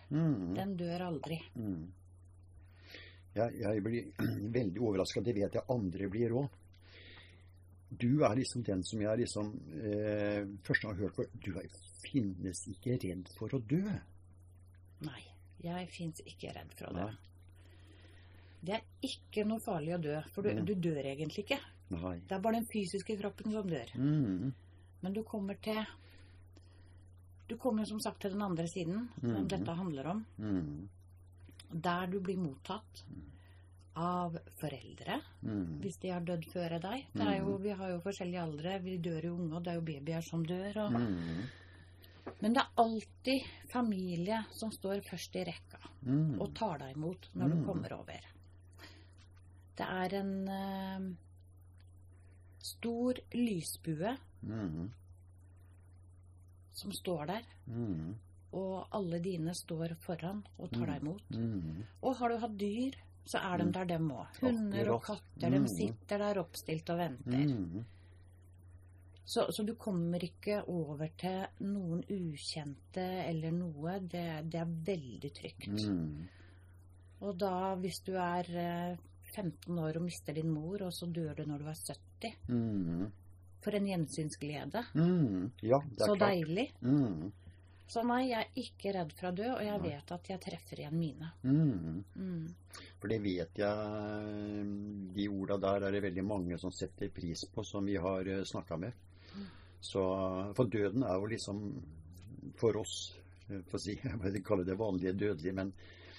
den 0.55 0.75
dør 0.77 1.01
aldri. 1.01 1.37
Jeg, 3.35 3.53
jeg 3.61 3.83
blir 3.83 4.07
veldig 4.57 4.81
overraska. 4.81 5.21
Det 5.21 5.35
vet 5.35 5.53
jeg 5.53 5.63
andre 5.69 6.09
blir 6.09 6.33
òg. 6.33 6.49
Du 7.89 8.23
er 8.23 8.35
liksom 8.35 8.63
den 8.63 8.83
som 8.83 8.99
jeg 9.01 9.17
liksom 9.21 9.53
eh, 9.79 10.45
først 10.63 10.83
har 10.83 10.93
hørt 10.99 11.15
for. 11.15 11.25
Du 11.43 11.53
er, 11.57 11.67
finnes 12.03 12.65
ikke 12.67 12.97
redd 13.03 13.29
for 13.37 13.49
å 13.55 13.59
dø. 13.63 13.81
Nei, 15.07 15.21
jeg 15.63 15.87
fins 15.93 16.21
ikke 16.25 16.51
redd 16.55 16.73
for 16.75 16.89
å 16.91 16.93
dø. 16.97 17.07
Det 18.67 18.73
er 18.73 18.83
ikke 19.05 19.45
noe 19.47 19.59
farlig 19.63 19.93
å 19.95 20.01
dø, 20.01 20.21
for 20.33 20.41
du, 20.43 20.49
Mm. 20.49 20.65
du 20.65 20.73
dør 20.75 21.05
egentlig 21.05 21.45
ikke. 21.45 21.59
Nei. 21.91 22.17
Det 22.27 22.35
er 22.35 22.39
bare 22.43 22.55
den 22.59 22.65
fysiske 22.67 23.15
kroppen 23.21 23.51
som 23.53 23.69
dør. 23.69 23.91
Mm. 23.95 24.53
Men 25.01 25.13
du 25.13 25.23
kommer 25.23 25.55
til 25.61 25.85
Du 27.47 27.55
kommer 27.55 27.85
som 27.85 27.99
sagt 28.03 28.19
til 28.21 28.31
den 28.31 28.41
andre 28.41 28.65
siden, 28.67 29.07
som 29.21 29.29
Mhm. 29.29 29.47
dette 29.47 29.71
handler 29.73 30.05
om. 30.07 30.25
Mm. 30.37 30.89
Der 31.81 32.05
du 32.07 32.19
blir 32.19 32.35
mottatt 32.37 33.03
av 33.97 34.35
foreldre, 34.61 35.21
Mm. 35.41 35.79
hvis 35.81 35.97
de 36.01 36.09
har 36.13 36.21
dødd 36.21 36.45
før 36.53 36.75
deg. 36.81 37.05
Det 37.13 37.27
er 37.27 37.39
jo, 37.39 37.57
vi 37.57 37.69
har 37.69 37.89
jo 37.89 37.99
forskjellige 38.03 38.41
aldre. 38.43 38.79
Vi 38.83 38.97
dør 38.97 39.23
jo 39.23 39.33
unge, 39.35 39.55
og 39.55 39.63
det 39.63 39.71
er 39.71 39.75
jo 39.79 39.81
babyer 39.81 40.21
som 40.21 40.43
dør. 40.45 40.77
Og... 40.85 40.91
Mm. 40.91 41.43
Men 42.41 42.53
det 42.53 42.61
er 42.61 42.83
alltid 42.83 43.41
familie 43.71 44.41
som 44.51 44.71
står 44.71 45.01
først 45.09 45.35
i 45.35 45.43
rekka 45.47 45.79
Mm. 46.05 46.39
og 46.41 46.53
tar 46.55 46.77
deg 46.79 46.95
imot 46.95 47.29
når 47.33 47.49
du 47.49 47.55
Mm. 47.55 47.65
kommer 47.65 47.93
over. 47.93 48.19
Det 49.77 49.85
er 49.87 50.13
en 50.19 50.47
uh, 50.49 51.15
stor 52.59 53.13
lysbue 53.33 54.17
Mm. 54.43 54.91
som 56.73 56.91
står 56.91 57.25
der, 57.27 57.41
Mm. 57.67 58.15
og 58.53 58.87
alle 58.91 59.19
dine 59.19 59.53
står 59.53 59.95
foran 59.99 60.43
og 60.59 60.71
tar 60.71 60.85
deg 60.85 61.01
imot. 61.01 61.23
Mm. 61.31 61.83
Og 62.03 62.15
har 62.17 62.29
du 62.29 62.37
hatt 62.37 62.57
dyr, 62.57 62.93
så 63.27 63.37
er 63.43 63.57
de 63.59 63.65
Mm. 63.67 63.71
der, 63.75 63.85
dem 63.85 64.09
òg. 64.11 64.27
Hunder 64.41 64.89
og 64.93 65.01
katter, 65.03 65.49
de 65.51 65.59
Mm. 65.59 65.67
sitter 65.67 66.17
der 66.17 66.39
oppstilt 66.41 66.89
og 66.89 66.97
venter. 66.97 67.45
Mm. 67.53 67.85
Så, 69.27 69.43
så 69.51 69.65
du 69.67 69.73
kommer 69.75 70.23
ikke 70.23 70.61
over 70.71 71.09
til 71.19 71.41
noen 71.59 71.99
ukjente 72.07 73.03
eller 73.27 73.51
noe. 73.51 73.97
Det, 73.99 74.49
det 74.49 74.61
er 74.61 74.65
veldig 74.87 75.31
trygt. 75.35 75.67
Og 77.19 77.37
da, 77.37 77.75
hvis 77.75 77.99
du 78.05 78.13
er 78.15 78.47
eh, 78.55 78.97
15 79.35 79.77
år 79.77 79.97
og 79.97 80.03
mister 80.05 80.33
din 80.33 80.49
mor, 80.53 80.81
og 80.85 80.93
så 80.93 81.09
dør 81.11 81.35
du 81.35 81.43
når 81.45 81.57
du 81.59 81.65
er 81.67 81.75
70 81.75 82.35
Mm. 82.47 83.11
For 83.61 83.71
en 83.75 83.85
gjensynsglede. 83.89 84.83
Ja, 85.61 85.79
Så 85.97 86.15
klart. 86.15 86.19
deilig. 86.29 86.71
Mm. 87.87 87.91
Så 87.93 88.03
nei, 88.03 88.21
jeg 88.27 88.43
er 88.43 88.57
ikke 88.59 88.91
redd 88.97 89.13
for 89.15 89.29
å 89.29 89.35
dø, 89.35 89.47
og 89.53 89.61
jeg 89.63 89.81
vet 89.85 90.11
at 90.11 90.29
jeg 90.33 90.43
treffer 90.43 90.81
igjen 90.81 90.97
mine. 90.99 91.29
Mm. 91.47 92.01
Mm. 92.19 92.81
For 92.99 93.07
det 93.07 93.19
vet 93.23 93.61
jeg 93.61 94.63
De 95.15 95.27
orda 95.31 95.57
der 95.63 95.87
er 95.87 95.95
det 95.95 96.03
veldig 96.03 96.25
mange 96.27 96.57
som 96.59 96.73
setter 96.75 97.13
pris 97.15 97.45
på, 97.53 97.63
som 97.63 97.87
vi 97.87 97.95
har 97.95 98.27
snakka 98.51 98.77
med. 98.81 99.05
Så, 99.79 100.01
for 100.57 100.67
døden 100.67 101.05
er 101.05 101.15
jo 101.15 101.29
liksom 101.31 101.61
for 102.57 102.79
oss 102.81 102.95
eh, 103.47 103.61
for 103.69 103.77
å 103.77 103.81
si, 103.81 103.95
Jeg 104.03 104.19
vil 104.23 104.43
kalle 104.43 104.67
det 104.67 104.77
vanlige 104.79 105.15
dødelige, 105.15 105.55
men 105.55 105.71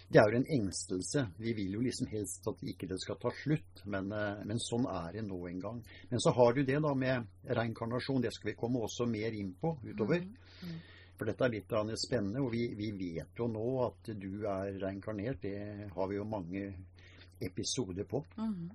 det 0.08 0.22
er 0.22 0.32
jo 0.32 0.38
en 0.38 0.52
engstelse. 0.56 1.26
Vi 1.36 1.52
vil 1.52 1.74
jo 1.76 1.82
liksom 1.84 2.08
helst 2.08 2.46
at 2.48 2.62
ikke 2.64 2.88
det 2.88 2.96
skal 3.02 3.18
ta 3.20 3.32
slutt, 3.42 3.82
men, 3.84 4.12
eh, 4.14 4.44
men 4.48 4.62
sånn 4.62 4.86
er 4.88 5.18
det 5.18 5.26
nå 5.26 5.40
en 5.50 5.64
gang. 5.64 5.82
Men 6.08 6.22
så 6.24 6.32
har 6.38 6.54
du 6.56 6.62
det 6.64 6.78
da 6.84 6.94
med 6.96 7.50
reinkarnasjon. 7.58 8.22
Det 8.24 8.32
skal 8.32 8.52
vi 8.52 8.60
komme 8.62 8.80
også 8.86 9.08
mer 9.10 9.36
inn 9.36 9.52
på 9.60 9.74
utover. 9.84 10.24
Mm. 10.62 10.78
For 11.18 11.26
dette 11.26 11.44
er 11.44 11.50
litt 11.50 11.72
spennende, 11.98 12.40
og 12.44 12.52
vi, 12.52 12.68
vi 12.78 12.92
vet 12.94 13.34
jo 13.38 13.48
nå 13.50 13.64
at 13.88 14.10
du 14.14 14.44
er 14.46 14.76
reinkarnert. 14.78 15.40
Det 15.42 15.90
har 15.94 16.08
vi 16.08 16.14
jo 16.20 16.24
mange 16.24 16.68
episoder 17.42 18.04
på. 18.06 18.22
Mhm. 18.36 18.68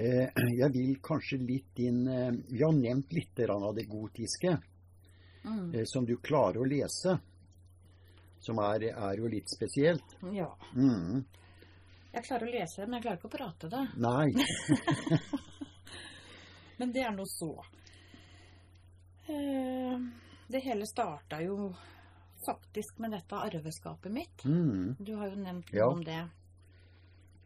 Eh, 0.00 0.30
jeg 0.56 0.70
vil 0.72 0.94
kanskje 1.04 1.36
litt 1.44 1.76
inn 1.84 2.06
eh, 2.08 2.30
Vi 2.48 2.62
har 2.62 2.72
nevnt 2.72 3.12
litt 3.12 3.40
av 3.50 3.74
det 3.76 3.84
gotiske, 3.88 4.58
Mm. 5.42 5.86
som 5.86 6.04
du 6.04 6.16
klarer 6.20 6.58
å 6.60 6.66
lese. 6.68 7.14
Som 8.40 8.58
er, 8.60 8.82
er 8.92 9.14
jo 9.16 9.26
litt 9.28 9.48
spesielt. 9.48 10.16
Ja. 10.32 10.50
Mm. 10.76 11.24
Jeg 12.12 12.24
klarer 12.26 12.44
å 12.48 12.50
lese 12.52 12.80
det, 12.82 12.86
men 12.88 12.98
jeg 12.98 13.02
klarer 13.06 13.16
ikke 13.16 13.30
å 13.30 13.36
prate 13.38 13.68
det. 13.72 13.88
Nei. 13.96 14.32
Men 16.80 16.92
det 16.92 17.02
er 17.04 17.12
nå 17.16 17.24
så. 17.28 17.50
Eh, 19.28 19.96
Det 20.50 20.60
hele 20.64 20.86
starta 20.86 21.38
jo 21.44 21.70
faktisk 22.46 22.98
med 22.98 23.10
dette 23.14 23.36
arveskapet 23.38 24.12
mitt. 24.12 24.44
Mm. 24.44 24.96
Du 24.98 25.14
har 25.20 25.28
jo 25.30 25.36
nevnt 25.38 25.70
noe 25.72 25.78
Ja. 25.78 25.86
om 25.92 26.04
det. 26.04 26.28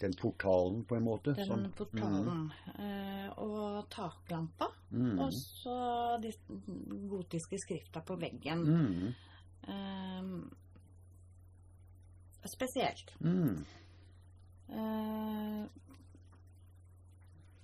Den 0.01 0.13
portalen, 0.19 0.85
på 0.85 0.97
en 0.97 1.05
måte. 1.05 1.35
Den 1.35 1.47
som- 1.47 1.73
portalen. 1.73 2.53
Eh, 2.79 3.29
og 3.39 3.89
taklampa. 3.91 4.69
Mm. 4.91 5.19
Og 5.19 5.33
så 5.33 6.19
de 6.23 6.33
gotiske 7.11 7.59
skrifta 7.59 8.01
på 8.01 8.17
veggen. 8.17 8.65
Mm. 8.65 9.15
Eh, 9.69 10.25
spesielt. 12.45 13.13
Mm. 13.21 13.65
Eh, 14.69 15.67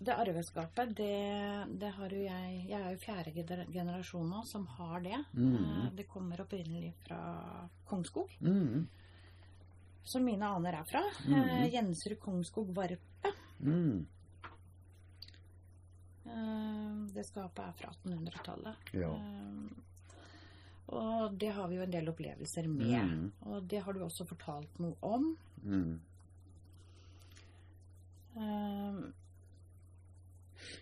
det 0.01 0.15
arveskapet, 0.17 0.95
det, 0.97 1.17
det 1.81 1.91
har 1.93 2.09
jo 2.15 2.23
jeg 2.25 2.63
Jeg 2.71 2.81
er 2.81 2.95
jo 2.95 3.01
fjerde 3.03 3.67
generasjon 3.73 4.31
nå 4.33 4.45
som 4.49 4.65
har 4.79 5.01
det. 5.05 5.19
Mm. 5.37 5.57
Eh, 5.59 5.91
det 5.99 6.07
kommer 6.09 6.41
opprinnelig 6.41 6.95
fra 7.05 7.19
Kongsskog, 7.91 8.31
Mm. 8.41 8.87
som 10.05 10.25
mine 10.25 10.47
aner 10.49 10.79
er 10.81 10.85
fra. 10.89 11.03
Mm. 11.27 11.35
Eh, 11.43 11.67
Jensrud 11.75 12.19
Kongsskog 12.21 12.73
Varpe. 12.75 13.35
Mm. 13.61 14.07
Eh, 16.25 17.07
det 17.15 17.27
skapet 17.29 17.65
er 17.67 17.73
fra 17.73 17.93
1800-tallet. 17.93 18.75
Ja. 18.97 19.13
Og 20.91 21.37
det 21.39 21.53
har 21.55 21.69
vi 21.69 21.77
jo 21.77 21.83
en 21.85 21.91
del 21.93 22.09
opplevelser 22.11 22.67
med. 22.69 23.05
Mm. 23.05 23.33
Og 23.53 23.69
det 23.69 23.83
har 23.85 23.93
du 23.93 24.01
også 24.03 24.25
fortalt 24.27 24.79
noe 24.83 24.97
om. 25.03 25.37
Mm. 25.63 26.01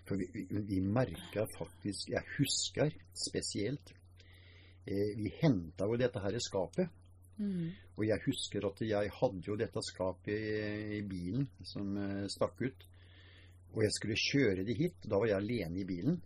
For 0.08 0.16
vi, 0.20 0.26
vi, 0.34 0.60
vi 0.68 0.80
merka 0.80 1.44
faktisk 1.56 2.10
Jeg 2.12 2.24
husker 2.38 2.94
spesielt 3.14 3.92
eh, 4.86 5.14
Vi 5.18 5.32
henta 5.42 5.86
jo 5.88 5.96
dette 6.00 6.20
her 6.24 6.34
i 6.36 6.40
skapet. 6.42 6.88
mm, 7.38 7.68
Og 7.96 8.06
jeg 8.06 8.22
husker 8.26 8.66
at 8.68 8.80
jeg 8.86 9.10
hadde 9.20 9.42
jo 9.46 9.56
dette 9.56 9.82
skapet 9.82 10.32
i, 10.34 10.98
i 10.98 11.02
bilen 11.02 11.48
som 11.64 11.96
eh, 11.96 12.26
stakk 12.28 12.60
ut. 12.62 12.86
Og 13.74 13.82
jeg 13.84 13.92
skulle 13.92 14.16
kjøre 14.16 14.64
det 14.64 14.76
hit. 14.78 14.96
Da 15.04 15.18
var 15.20 15.26
jeg 15.28 15.36
alene 15.42 15.80
i 15.82 15.84
bilen. 15.88 16.20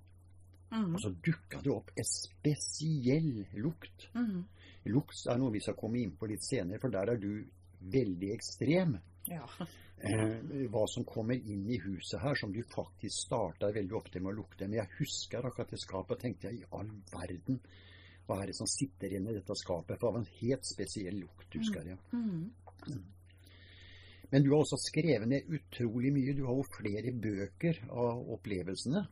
mm, 0.71 0.95
Og 0.95 1.00
så 1.02 1.11
dukka 1.26 1.61
det 1.64 1.73
opp 1.75 1.90
en 1.97 2.07
spesiell 2.09 3.47
lukt. 3.61 4.09
mm, 4.14 4.42
Lukt 4.90 5.26
er 5.31 5.38
noe 5.38 5.52
vi 5.54 5.61
skal 5.62 5.76
komme 5.78 6.00
inn 6.02 6.16
på 6.19 6.26
litt 6.26 6.42
senere, 6.42 6.81
for 6.83 6.90
der 6.90 7.12
er 7.12 7.19
du 7.23 7.45
veldig 7.92 8.33
ekstrem. 8.35 8.97
ja. 9.28 9.47
Eh, 10.02 10.66
hva 10.73 10.82
som 10.90 11.06
kommer 11.09 11.38
inn 11.38 11.64
i 11.71 11.78
huset 11.85 12.21
her, 12.23 12.37
som 12.38 12.52
du 12.52 12.61
faktisk 12.75 13.28
starter 13.28 13.75
veldig 13.75 13.97
ofte 13.99 14.21
med 14.21 14.32
å 14.32 14.40
lukte. 14.42 14.66
Men 14.66 14.82
jeg 14.82 14.97
husker 14.99 15.47
akkurat 15.49 15.73
det 15.73 15.80
skapet, 15.82 16.16
og 16.16 16.23
tenkte 16.23 16.50
jeg 16.50 16.61
i 16.61 16.68
all 16.78 16.90
verden, 17.12 17.62
hva 18.26 18.42
er 18.42 18.52
det 18.52 18.59
som 18.59 18.68
sitter 18.71 19.16
inne 19.16 19.32
i 19.32 19.38
dette 19.38 19.56
skapet? 19.59 19.99
For 19.99 20.09
det 20.09 20.14
var 20.14 20.23
en 20.23 20.37
helt 20.42 20.68
spesiell 20.68 21.18
lukt, 21.25 21.49
husker 21.56 21.88
jeg. 21.92 21.99
Mm. 22.12 23.02
Men 24.32 24.44
du 24.44 24.52
har 24.52 24.62
også 24.62 24.78
skrevet 24.80 25.28
ned 25.28 25.50
utrolig 25.52 26.12
mye. 26.14 26.37
Du 26.37 26.47
har 26.47 26.56
jo 26.56 26.68
flere 26.73 27.12
bøker 27.12 27.82
av 27.90 28.23
opplevelsene. 28.37 29.02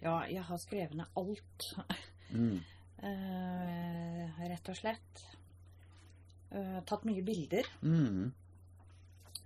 Ja, 0.00 0.22
jeg 0.28 0.44
har 0.46 0.60
skrevet 0.62 0.96
ned 0.98 1.18
alt, 1.20 1.72
Mm. 2.34 2.56
Uh, 3.04 4.40
rett 4.50 4.68
og 4.72 4.78
slett. 4.78 5.20
Uh, 6.50 6.80
tatt 6.88 7.04
mye 7.06 7.22
bilder. 7.22 7.68
Mm. 7.84 8.32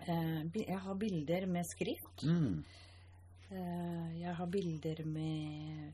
Eh, 0.00 0.44
jeg 0.54 0.78
har 0.78 0.94
bilder 0.94 1.46
med 1.46 1.66
skrift. 1.66 2.22
Mm. 2.24 2.64
Eh, 3.50 4.20
jeg 4.20 4.34
har 4.34 4.46
bilder 4.46 5.04
med 5.04 5.92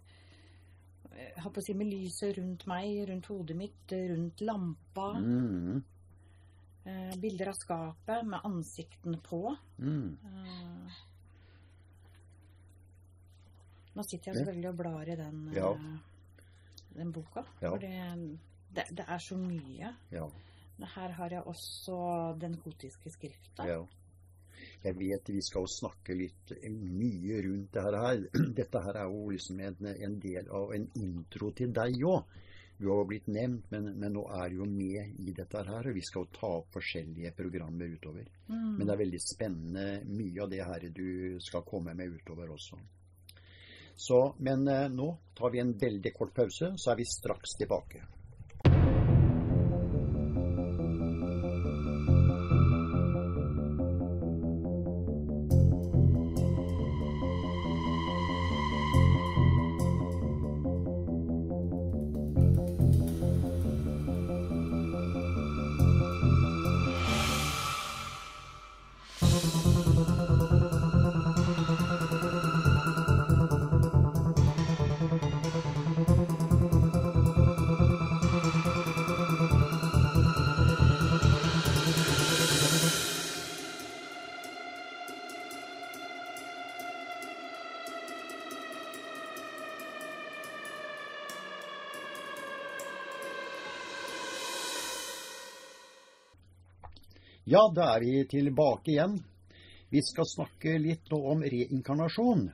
jeg 1.14 1.42
holdt 1.44 1.54
på 1.54 1.60
å 1.62 1.64
si 1.64 1.74
med 1.78 1.86
lyset 1.86 2.32
rundt 2.38 2.64
meg, 2.66 3.04
rundt 3.08 3.26
hodet 3.30 3.54
mitt, 3.56 3.92
rundt 4.10 4.40
lampa. 4.42 5.12
Mm. 5.22 5.82
Eh, 6.84 7.12
bilder 7.22 7.48
av 7.52 7.54
skapet 7.54 8.26
med 8.26 8.40
ansiktene 8.44 9.20
på. 9.22 9.56
Mm. 9.78 10.16
Eh, 10.24 10.96
nå 13.94 14.02
sitter 14.08 14.32
jeg 14.32 14.40
selvfølgelig 14.40 14.68
og 14.72 14.76
blar 14.80 15.08
i 15.12 15.16
den, 15.16 15.38
Ja. 15.54 15.70
eh, 15.72 16.42
den 16.96 17.12
boka. 17.12 17.44
Ja. 17.62 17.70
For 17.70 17.78
det, 17.78 18.38
det, 18.74 18.84
det 18.90 19.04
er 19.08 19.18
så 19.18 19.36
mye. 19.38 19.94
Ja. 20.10 20.28
Her 20.82 21.12
har 21.18 21.30
jeg 21.30 21.46
også 21.46 21.98
den 22.40 22.56
gotiske 22.64 23.10
skrifta. 23.12 23.66
Ja. 23.68 23.82
Jeg 24.84 24.96
vet 24.98 25.30
vi 25.32 25.42
skal 25.44 25.68
snakke 25.70 26.16
litt 26.16 26.54
mye 26.70 27.42
rundt 27.46 27.76
det 27.76 27.84
her. 27.84 28.24
Dette 28.58 28.82
her 28.84 28.98
er 29.04 29.12
jo 29.12 29.28
liksom 29.30 29.60
en, 29.60 29.92
en 29.94 30.18
del 30.20 30.50
av 30.50 30.74
en 30.76 30.88
intro 31.00 31.52
til 31.56 31.72
deg 31.74 32.02
òg. 32.04 32.40
Du 32.74 32.88
har 32.90 32.98
jo 32.98 33.06
blitt 33.06 33.28
nevnt, 33.30 33.68
men, 33.70 33.92
men, 33.94 34.16
nå 34.16 34.24
er 34.34 34.50
du 34.50 34.56
jo 34.58 34.66
med 34.66 35.20
i 35.22 35.32
dette 35.36 35.62
her. 35.62 35.86
Og 35.88 35.94
vi 35.94 36.02
skal 36.02 36.24
jo 36.24 36.32
ta 36.34 36.50
opp 36.58 36.74
forskjellige 36.74 37.30
programmer 37.38 37.92
utover. 37.94 38.26
Mm. 38.48 38.74
Men 38.74 38.82
det 38.82 38.94
er 38.96 39.02
veldig 39.04 39.22
spennende 39.22 39.86
mye 40.10 40.42
av 40.42 40.50
det 40.50 40.60
her 40.66 40.88
du 40.90 41.38
skal 41.44 41.64
komme 41.68 41.94
med 41.94 42.18
utover 42.18 42.50
også. 42.50 42.80
Så, 43.94 44.18
men 44.42 44.66
eh, 44.68 44.88
nå 44.90 45.06
tar 45.38 45.54
vi 45.54 45.62
en 45.62 45.72
veldig 45.78 46.12
kort 46.16 46.34
pause, 46.34 46.72
så 46.76 46.90
er 46.90 46.98
vi 46.98 47.06
straks 47.06 47.54
tilbake. 47.60 48.02
Ja, 97.44 97.60
da 97.74 97.90
er 97.94 98.00
vi 98.00 98.24
tilbake 98.24 98.94
igjen. 98.94 99.18
Vi 99.92 100.00
skal 100.02 100.24
snakke 100.24 100.78
litt 100.80 101.10
nå 101.12 101.18
om 101.28 101.42
reinkarnasjon. 101.44 102.46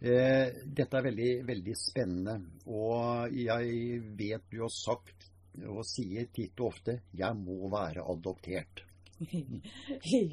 Eh, 0.00 0.54
dette 0.64 0.96
er 0.96 1.04
veldig, 1.04 1.32
veldig 1.44 1.74
spennende. 1.76 2.36
Og 2.72 3.34
jeg 3.36 3.98
vet 4.16 4.46
du 4.48 4.62
har 4.62 4.72
sagt 4.72 5.26
og 5.68 5.82
sier 5.88 6.30
titt 6.32 6.56
og 6.60 6.70
ofte 6.70 6.94
'jeg 7.12 7.36
må 7.36 7.68
være 7.72 8.04
adoptert'. 8.08 8.84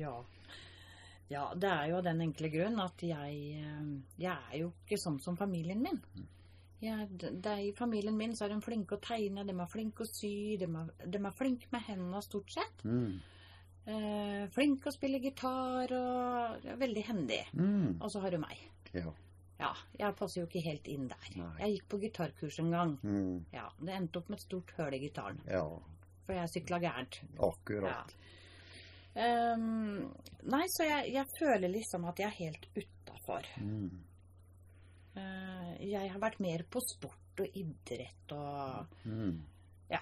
ja. 0.04 0.16
ja. 1.30 1.44
Det 1.56 1.70
er 1.70 1.92
jo 1.92 2.02
den 2.08 2.22
enkle 2.22 2.50
grunn 2.56 2.80
at 2.80 3.04
jeg, 3.04 3.36
eh, 3.60 3.92
jeg 4.18 4.38
er 4.52 4.58
jo 4.62 4.72
ikke 4.72 5.02
sånn 5.04 5.20
som 5.20 5.36
familien 5.36 5.84
min. 5.84 6.00
Jeg, 6.80 7.10
er 7.20 7.60
I 7.60 7.76
familien 7.76 8.16
min 8.16 8.36
så 8.36 8.46
er 8.46 8.56
de 8.56 8.62
flinke 8.64 8.96
å 8.96 9.04
tegne, 9.04 9.44
de 9.44 9.60
er 9.60 9.72
flinke 9.72 10.04
å 10.04 10.08
sy, 10.08 10.56
de 10.56 10.72
er, 10.72 10.90
de 11.04 11.20
er 11.20 11.38
flinke 11.38 11.68
med 11.72 11.84
hendene 11.88 12.24
stort 12.24 12.52
sett. 12.52 12.84
Mm. 12.84 13.20
Eh, 13.86 14.46
flinke 14.56 14.88
å 14.88 14.96
spille 14.96 15.20
gitar 15.20 15.92
og 15.98 16.64
ja, 16.64 16.76
veldig 16.80 17.04
hendig. 17.10 17.42
Mm. 17.58 17.98
Og 18.00 18.12
så 18.14 18.22
har 18.24 18.32
du 18.32 18.40
meg. 18.40 18.62
Ja. 18.96 19.12
Ja, 19.60 19.70
jeg 20.00 20.16
passer 20.20 20.42
jo 20.42 20.48
ikke 20.48 20.64
helt 20.66 20.88
inn 20.92 21.08
der. 21.12 21.28
Nei. 21.40 21.50
Jeg 21.62 21.76
gikk 21.76 21.90
på 21.92 22.00
gitarkurs 22.02 22.60
en 22.64 22.72
gang. 22.74 22.94
Mm. 23.04 23.46
Ja, 23.54 23.68
Det 23.80 23.94
endte 23.96 24.20
opp 24.20 24.30
med 24.32 24.40
et 24.40 24.46
stort 24.46 24.72
høl 24.78 24.96
i 24.98 25.02
gitaren, 25.04 25.40
ja. 25.48 25.64
for 26.26 26.36
jeg 26.36 26.52
sykla 26.52 26.80
gærent. 26.84 27.20
Akkurat. 27.48 28.16
Ehm, 29.14 30.08
nei, 30.50 30.64
så 30.74 30.88
jeg, 30.88 31.12
jeg 31.14 31.30
føler 31.38 31.70
liksom 31.72 32.08
at 32.10 32.20
jeg 32.24 32.28
er 32.32 32.40
helt 32.40 32.68
utafor. 32.76 33.48
Mm. 33.62 34.02
jeg 35.84 36.10
har 36.10 36.20
vært 36.24 36.40
mer 36.42 36.64
på 36.74 36.82
sport 36.82 37.42
og 37.44 37.58
idrett 37.58 38.32
og 38.34 38.88
Mm. 39.06 39.42
ja. 39.92 40.02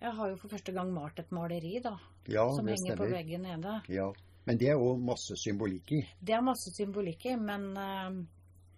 Jeg 0.00 0.16
har 0.16 0.30
jo 0.32 0.36
for 0.40 0.52
første 0.52 0.72
gang 0.72 0.92
malt 0.94 1.18
et 1.20 1.32
maleri, 1.34 1.74
da. 1.84 1.96
Ja, 2.30 2.46
som 2.56 2.68
henger 2.70 2.96
på 2.96 3.08
veggen 3.10 3.44
nede. 3.44 3.80
Ja. 3.92 4.08
Men 4.48 4.60
det 4.60 4.70
er 4.72 4.78
jo 4.80 4.94
masse 4.96 5.36
symbolikk 5.36 5.92
i. 5.92 6.00
Det 6.20 6.32
er 6.34 6.40
masse 6.44 6.72
symbolikk 6.72 7.26
i, 7.28 7.34
men 7.36 7.66
uh, 7.76 8.22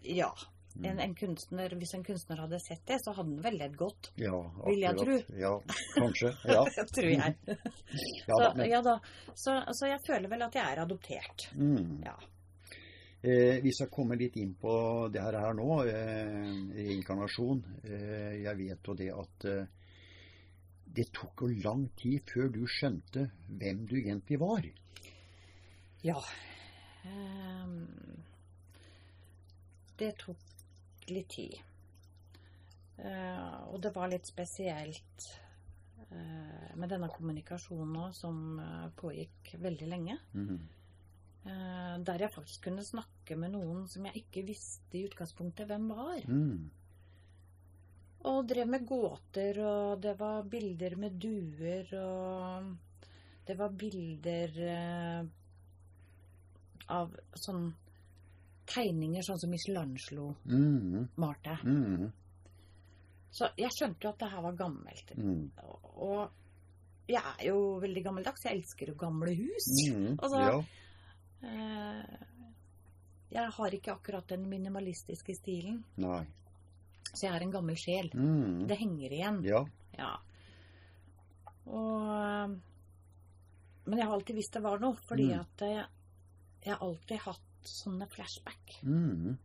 ja. 0.03 0.33
Mm. 0.73 0.85
En, 0.89 1.01
en 1.05 1.15
kunstner, 1.15 1.75
hvis 1.77 1.95
en 1.95 2.05
kunstner 2.05 2.41
hadde 2.41 2.59
sett 2.65 2.81
det, 2.89 2.97
så 3.05 3.13
hadde 3.13 3.29
den 3.35 3.43
vel 3.45 3.59
ledd 3.61 3.75
godt. 3.77 4.09
Ja, 4.17 4.39
Vil 4.65 4.81
jeg 4.83 4.97
tro. 4.99 5.19
Ja, 5.37 5.53
kanskje. 5.95 6.33
Ja. 6.49 6.63
tror 6.97 7.11
jeg. 7.13 7.35
ja 8.31 8.39
så, 8.41 8.53
men, 8.57 8.71
ja 8.71 8.81
da. 8.83 8.95
Så, 9.35 9.59
så 9.77 9.91
jeg 9.91 10.01
føler 10.07 10.33
vel 10.33 10.47
at 10.49 10.57
jeg 10.57 10.65
er 10.65 10.85
adoptert. 10.87 11.51
mm. 11.55 11.99
Ja. 12.09 12.17
Eh, 13.23 13.61
vi 13.63 13.71
skal 13.71 13.87
komme 13.87 14.17
litt 14.19 14.35
inn 14.43 14.57
på 14.59 14.73
det 15.15 15.21
her, 15.23 15.37
her 15.39 15.53
nå, 15.55 15.77
eh, 15.87 16.49
reinkarnasjon. 16.75 17.61
Eh, 17.85 18.33
jeg 18.43 18.59
vet 18.59 18.89
jo 18.89 18.97
det 18.99 19.11
at 19.15 19.47
eh, 19.47 19.82
det 20.97 21.09
tok 21.17 21.45
jo 21.45 21.51
lang 21.65 21.87
tid 21.99 22.21
før 22.29 22.51
du 22.53 22.63
skjønte 22.69 23.27
hvem 23.49 23.85
du 23.89 23.97
egentlig 24.01 24.39
var. 24.43 24.67
Ja. 26.03 26.19
Um, 27.07 27.87
det 29.99 30.13
tok 30.21 31.09
litt 31.11 31.31
tid. 31.33 31.57
Uh, 32.99 33.73
og 33.73 33.81
det 33.83 33.95
var 33.95 34.13
litt 34.13 34.29
spesielt 34.29 35.27
uh, 36.13 36.71
med 36.77 36.93
denne 36.93 37.09
kommunikasjonen 37.15 37.99
òg, 38.05 38.15
som 38.15 38.45
uh, 38.61 38.87
pågikk 38.99 39.57
veldig 39.63 39.91
lenge. 39.97 40.21
Mhm. 40.37 40.63
Eh, 41.43 42.05
der 42.07 42.23
jeg 42.23 42.31
faktisk 42.31 42.69
kunne 42.69 42.85
snakke 42.87 43.35
med 43.35 43.51
noen 43.57 43.87
som 43.91 44.05
jeg 44.07 44.21
ikke 44.21 44.45
visste 44.47 44.99
i 44.99 45.07
utgangspunktet 45.09 45.67
hvem 45.67 45.89
var. 45.91 46.23
Mm. 46.29 46.71
Og 48.25 48.47
drev 48.47 48.69
med 48.71 48.85
gåter, 48.87 49.59
og 49.67 50.01
det 50.03 50.13
var 50.21 50.43
bilder 50.47 50.95
med 50.97 51.17
duer, 51.19 51.89
og 51.99 52.69
det 53.49 53.57
var 53.59 53.73
bilder 53.75 54.59
eh, 54.63 55.25
av 56.95 57.17
sånn 57.35 57.73
tegninger 58.73 59.25
sånn 59.27 59.41
som 59.43 59.51
Michelangelo 59.51 60.29
Mm. 60.47 61.09
malte. 61.17 61.57
Mm. 61.65 62.13
Så 63.33 63.49
jeg 63.57 63.71
skjønte 63.75 64.05
jo 64.07 64.11
at 64.13 64.19
det 64.19 64.29
her 64.31 64.43
var 64.43 64.53
gammelt. 64.57 65.13
Mm. 65.17 65.51
Og 65.97 66.31
jeg 67.09 67.23
er 67.41 67.47
jo 67.49 67.79
veldig 67.81 68.05
gammeldags. 68.05 68.45
Jeg 68.45 68.59
elsker 68.61 68.93
jo 68.93 68.95
gamle 68.95 69.35
hus. 69.35 69.67
Mm. 69.91 70.19
Altså, 70.19 70.39
ja. 70.39 70.63
Eh, 71.43 72.05
jeg 73.33 73.51
har 73.57 73.71
ikke 73.75 73.93
akkurat 73.97 74.29
den 74.29 74.47
minimalistiske 74.49 75.35
stilen, 75.35 75.83
Nei. 75.97 76.27
Så 77.12 77.27
jeg 77.27 77.35
er 77.37 77.42
en 77.42 77.51
gammel 77.53 77.77
sjel. 77.77 78.11
Mm. 78.14 78.66
Det 78.68 78.79
henger 78.79 79.11
igjen. 79.12 79.42
Ja. 79.44 79.64
Ja. 79.98 80.16
Og 81.66 82.59
Men 83.85 83.98
jeg 83.98 84.07
har 84.07 84.14
alltid 84.14 84.37
visst 84.37 84.53
det 84.55 84.62
var 84.62 84.79
noe, 84.79 84.94
fordi 85.09 85.25
Mm. 85.33 85.40
at 85.40 85.59
jeg, 85.66 85.87
jeg 86.64 86.72
har 86.75 86.87
alltid 86.87 87.18
hatt 87.18 87.64
sånne 87.66 88.07
flashback. 88.09 88.77
Mm. 88.85 89.37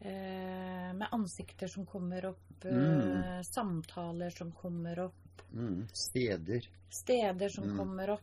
Eh, 0.00 0.92
med 0.94 1.08
ansikter 1.12 1.66
som 1.68 1.84
kommer 1.86 2.24
opp, 2.30 2.64
eh, 2.64 2.72
Mm. 2.72 3.42
samtaler 3.44 4.30
som 4.30 4.52
kommer 4.52 4.98
opp, 4.98 5.42
Mm. 5.52 5.86
Steder. 5.92 6.66
steder 6.90 7.48
som 7.48 7.64
Mm. 7.64 7.76
kommer 7.76 8.10
opp. 8.10 8.22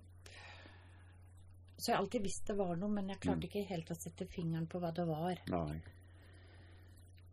Så 1.77 1.87
jeg 1.91 1.95
har 1.97 2.03
alltid 2.03 2.21
visst 2.23 2.47
det 2.47 2.55
var 2.57 2.75
noe, 2.75 2.89
men 2.89 3.07
jeg 3.09 3.19
klarte 3.19 3.43
ikke 3.47 3.67
helt 3.67 3.89
å 3.91 3.95
sette 3.95 4.25
fingeren 4.27 4.67
på 4.67 4.79
hva 4.79 4.91
det 4.93 5.05
var. 5.05 5.37
Nei. 5.47 5.81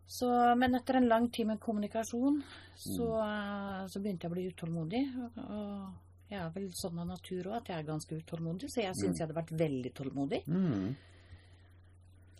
Så, 0.07 0.27
men 0.57 0.75
etter 0.75 0.95
en 0.99 1.07
lang 1.07 1.29
tid 1.31 1.47
med 1.47 1.59
kommunikasjon, 1.59 2.41
så, 2.75 3.07
Mm. 3.07 3.87
så 3.89 3.99
begynte 4.01 4.27
jeg 4.27 4.31
å 4.31 4.33
bli 4.35 4.47
utålmodig. 4.51 5.03
Og, 5.23 5.37
og 5.49 6.29
jeg 6.29 6.39
er 6.41 6.49
vel 6.53 6.69
sånn 6.73 6.99
av 6.99 7.07
natur 7.07 7.43
òg 7.49 7.55
at 7.57 7.67
jeg 7.71 7.77
er 7.79 7.87
ganske 7.87 8.15
utålmodig, 8.19 8.69
så 8.69 8.81
jeg 8.83 8.93
syns 8.95 9.15
Mm. 9.15 9.17
jeg 9.17 9.27
hadde 9.27 9.39
vært 9.41 9.57
veldig 9.59 9.93
tålmodig. 9.93 10.47
Mm. 10.47 10.95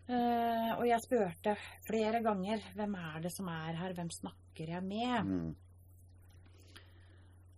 Uh, 0.09 0.71
og 0.79 0.85
jeg 0.85 0.99
spurte 1.05 1.53
flere 1.87 2.19
ganger 2.21 2.59
hvem 2.75 2.95
er 2.99 3.21
det 3.21 3.31
som 3.31 3.47
er 3.47 3.73
her, 3.79 3.93
hvem 3.93 4.09
snakker 4.11 4.67
jeg 4.67 4.83
med? 4.83 5.25
Mm. 5.25 5.55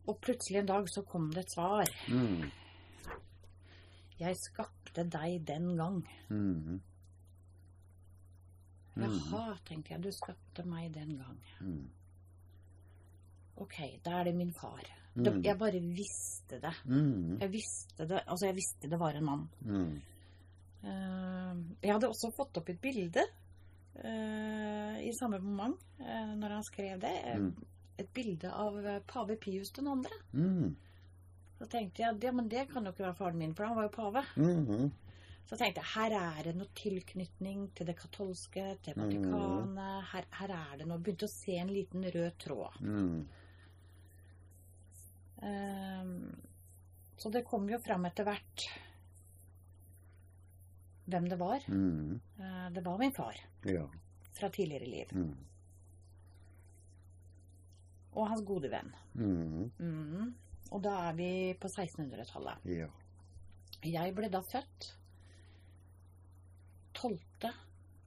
Og 0.07 0.19
plutselig 0.21 0.59
en 0.59 0.67
dag 0.69 0.85
så 0.93 1.01
kom 1.09 1.31
det 1.33 1.39
et 1.47 1.55
svar. 1.55 1.89
Mm. 2.07 2.51
Jeg 4.19 4.35
skapte 4.37 5.03
deg 5.09 5.41
den 5.47 5.71
gang. 5.75 6.03
Mm. 6.29 6.79
Mm. 8.95 9.05
Jaha, 9.05 9.57
tenkte 9.67 9.93
jeg, 9.93 10.03
du 10.03 10.11
skapte 10.15 10.63
meg 10.67 10.93
den 10.95 11.17
gang. 11.19 11.39
Mm. 11.59 11.85
Ok, 13.63 13.79
da 14.03 14.19
er 14.19 14.29
det 14.29 14.35
min 14.35 14.53
far. 14.55 14.83
Mm. 15.15 15.23
Det, 15.23 15.33
jeg 15.45 15.57
bare 15.59 15.79
visste 15.79 16.59
det. 16.63 16.73
Mm. 16.85 17.37
Jeg 17.41 17.51
visste 17.53 18.07
det, 18.07 18.21
altså 18.25 18.49
jeg 18.49 18.57
visste 18.57 18.91
det 18.91 18.99
var 18.99 19.15
en 19.15 19.25
mann. 19.25 19.45
Mm. 19.61 19.93
Eh, 20.83 21.51
jeg 21.83 21.93
hadde 21.93 22.11
også 22.11 22.31
fått 22.35 22.59
opp 22.59 22.69
et 22.71 22.81
bilde 22.81 23.23
uh, 24.03 24.95
i 24.99 25.13
samme 25.17 25.39
moment 25.39 25.79
uh, 26.01 26.33
når 26.35 26.57
han 26.57 26.67
skrev 26.67 26.99
det. 27.03 27.15
Mm. 27.39 27.53
Et 27.99 28.11
bilde 28.11 28.51
av 28.51 28.79
pave 29.07 29.37
Pius 29.39 29.71
2. 29.75 29.95
Mm. 30.35 30.75
Så 31.55 31.67
tenkte 31.71 32.03
jeg 32.03 32.19
ja, 32.23 32.33
men 32.35 32.51
det 32.51 32.67
kan 32.73 32.83
jo 32.83 32.91
ikke 32.91 33.07
være 33.07 33.19
faren 33.19 33.39
min, 33.39 33.55
for 33.55 33.69
han 33.69 33.77
var 33.79 33.87
jo 33.87 33.95
pave. 33.95 34.23
Mhm. 34.35 34.91
Så 35.45 35.57
tenkte 35.59 35.81
jeg 35.83 35.91
her 35.93 36.13
er 36.17 36.47
det 36.47 36.55
noe 36.57 36.71
tilknytning 36.73 37.67
til 37.77 37.85
det 37.85 37.93
katolske, 37.99 38.63
til 38.81 38.95
Vatikanet. 38.97 40.07
Her, 40.11 40.25
her 40.39 40.53
er 40.55 40.79
det 40.79 40.87
noe 40.89 40.97
Begynte 41.05 41.27
å 41.27 41.33
se 41.35 41.57
en 41.61 41.69
liten 41.69 42.07
rød 42.15 42.37
tråd. 42.41 42.79
Mm. 42.81 43.19
Um, 45.45 46.35
så 47.21 47.29
det 47.29 47.43
kom 47.45 47.67
jo 47.69 47.77
fram 47.85 48.07
etter 48.09 48.25
hvert 48.25 48.65
hvem 51.05 51.27
det 51.29 51.37
var. 51.37 51.67
Mm. 51.69 52.15
Uh, 52.39 52.65
det 52.73 52.85
var 52.87 52.97
min 52.97 53.13
far 53.13 53.37
Ja. 53.69 53.85
fra 54.39 54.49
tidligere 54.49 54.89
liv. 54.89 55.13
Mm. 55.13 55.35
Og 58.15 58.29
hans 58.31 58.41
gode 58.47 58.71
venn. 58.71 58.89
Mm. 59.13 59.71
Mhm. 59.77 60.33
Og 60.71 60.81
da 60.81 60.95
er 61.09 61.13
vi 61.13 61.53
på 61.61 61.67
1600-tallet. 61.69 62.63
Ja. 62.65 62.87
Jeg 63.85 64.15
ble 64.17 64.29
da 64.33 64.41
født 64.41 64.87
12. 66.95 67.19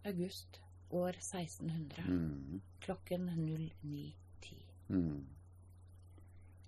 august 0.04 0.60
år 0.90 1.12
1600 1.20 2.02
Mm. 2.08 2.60
klokken 2.80 3.28
09.10. 3.30 4.54
Mm. 4.88 5.26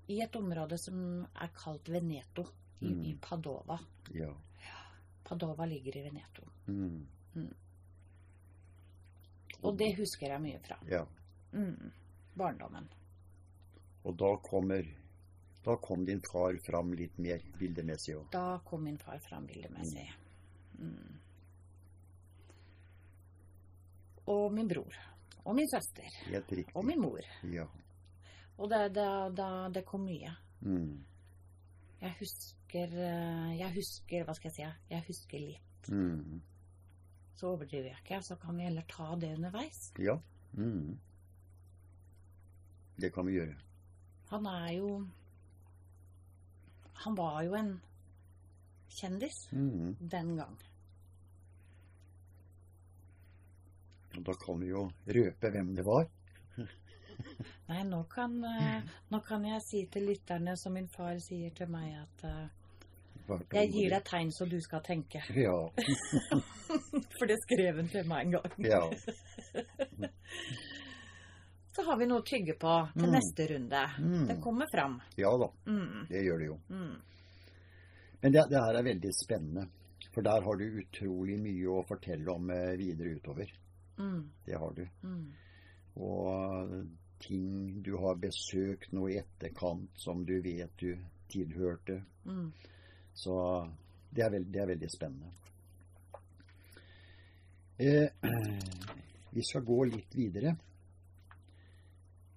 I 0.09 0.21
et 0.23 0.37
område 0.37 0.79
som 0.79 1.27
er 1.35 1.49
kalt 1.55 1.89
Veneto 1.89 2.45
i, 2.81 2.87
Mm. 2.93 3.03
i 3.05 3.15
Padova. 3.23 3.79
Ja. 4.15 4.35
Padova 5.25 5.65
ligger 5.67 5.97
i 5.97 6.03
Veneto. 6.03 6.43
Mm. 6.67 7.07
Og 9.63 9.77
det 9.79 9.95
husker 9.99 10.27
jeg 10.33 10.41
mye 10.43 10.59
fra. 10.65 10.79
ja. 10.89 11.05
Mm. 11.53 11.91
Barndommen. 12.37 12.89
Og 14.05 14.17
da 14.17 14.37
kommer 14.37 14.85
Da 15.65 15.75
kom 15.77 16.05
din 16.07 16.21
far 16.33 16.57
fram 16.65 16.93
litt 16.93 17.19
mer 17.19 17.39
bildemessig 17.59 18.15
òg. 18.17 18.31
Da 18.33 18.59
kom 18.65 18.83
min 18.85 18.97
far 18.99 19.19
fram 19.19 19.47
bildemessig. 19.47 20.07
Mm. 20.79 21.19
Og 24.31 24.53
min 24.55 24.69
bror. 24.71 24.95
Og 25.45 25.55
min 25.57 25.69
søster. 25.73 26.07
Helt 26.31 26.53
riktig. 26.53 26.75
Og 26.77 26.85
min 26.87 27.01
mor. 27.03 27.21
Ja. 27.51 27.65
Og 28.61 28.69
det, 28.71 28.81
det, 28.95 29.07
det, 29.39 29.51
det 29.75 29.85
kom 29.89 30.05
mye. 30.07 30.35
Mm. 30.61 30.99
Jeg 32.01 32.15
husker 32.19 32.93
eh, 32.97 33.51
Jeg 33.59 33.73
husker 33.75 34.25
Hva 34.25 34.35
skal 34.37 34.49
jeg 34.51 34.57
si? 34.57 34.67
Jeg 34.93 35.05
husker 35.09 35.43
litt. 35.43 35.89
Mm. 35.93 36.41
Så 37.41 37.49
overdriver 37.55 37.89
jeg 37.91 37.99
ikke. 38.05 38.21
Så 38.23 38.37
kan 38.41 38.57
vi 38.59 38.67
heller 38.69 38.85
ta 38.89 39.15
det 39.21 39.33
underveis. 39.39 39.81
Ja. 39.99 40.19
Mm. 40.53 40.99
Det 43.01 43.13
kan 43.15 43.27
vi 43.27 43.39
gjøre. 43.39 43.57
Han 44.31 44.47
er 44.47 44.73
jo 44.77 44.91
Han 47.05 47.17
var 47.17 47.43
jo 47.47 47.55
en 47.57 47.71
kjendis 49.01 49.37
Mm. 49.53 49.95
den 50.11 50.37
gang. 50.37 50.59
Og 54.17 54.25
da 54.27 54.33
kan 54.45 54.61
vi 54.61 54.69
jo 54.73 54.87
røpe 55.07 55.51
hvem 55.55 55.75
det 55.77 55.85
var. 55.87 56.09
Nei, 57.71 57.83
nå 57.87 58.03
kan, 58.11 58.33
eh, 58.45 58.83
nå 59.13 59.21
kan 59.27 59.45
jeg 59.47 59.61
si 59.63 59.85
til 59.93 60.09
lytterne 60.11 60.57
som 60.59 60.73
min 60.75 60.89
far 60.89 61.19
sier 61.23 61.51
til 61.55 61.69
meg, 61.71 61.93
at 62.03 62.25
eh, 62.25 62.49
jeg 63.55 63.71
gir 63.71 63.91
deg 63.95 64.03
tegn 64.09 64.33
så 64.35 64.47
du 64.51 64.57
skal 64.65 64.81
tenke. 64.83 65.21
Ja. 65.39 65.55
For 67.19 67.27
det 67.31 67.37
skrev 67.45 67.77
han 67.79 67.89
til 67.93 68.09
meg 68.11 68.27
en 68.27 68.33
gang. 68.39 68.51
Ja. 68.67 68.83
Så 71.71 71.85
har 71.87 71.97
vi 72.01 72.07
noe 72.11 72.19
å 72.21 72.27
tygge 72.27 72.57
på 72.59 72.73
til 72.97 73.07
Mm. 73.07 73.13
neste 73.15 73.47
runde. 73.53 73.83
Mm. 74.03 74.27
Det 74.27 74.41
kommer 74.43 74.67
fram. 74.75 74.97
ja 75.17 75.31
da, 75.39 75.47
Mm. 75.71 76.07
det 76.09 76.25
gjør 76.25 76.39
det 76.39 76.47
jo. 76.49 76.57
Mm. 76.69 76.97
Men 78.23 78.33
det, 78.33 78.43
det 78.51 78.59
her 78.65 78.75
er 78.75 78.83
veldig 78.83 79.13
spennende. 79.15 79.69
For 80.13 80.23
der 80.27 80.43
har 80.43 80.57
du 80.59 80.65
utrolig 80.83 81.39
mye 81.41 81.69
å 81.71 81.85
fortelle 81.87 82.29
om 82.35 82.51
eh, 82.51 82.75
videre 82.77 83.15
utover. 83.15 83.47
Mm. 84.01 84.25
Det 84.47 84.59
har 84.63 84.75
du. 84.77 84.83
Mm. 85.05 85.27
Og 86.01 86.75
ting 87.21 87.83
du 87.85 87.95
har 88.01 88.21
besøkt 88.21 88.93
nå 88.97 89.09
i 89.13 89.19
etterkant 89.21 90.01
som 90.01 90.25
du 90.25 90.39
vet 90.43 90.73
du 90.81 90.95
tilhørte. 91.31 92.01
Mm. 92.25 92.49
Så 93.15 93.37
det 94.11 94.25
er, 94.25 94.33
veld, 94.33 94.49
det 94.53 94.63
er 94.63 94.73
veldig 94.73 94.91
spennende. 94.91 95.33
Eh, 97.81 98.09
vi 99.37 99.45
skal 99.47 99.65
gå 99.65 99.85
litt 99.89 100.17
videre. 100.17 100.55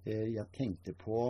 Eh, 0.04 0.28
jeg 0.36 0.52
tenkte 0.56 0.94
på 0.96 1.26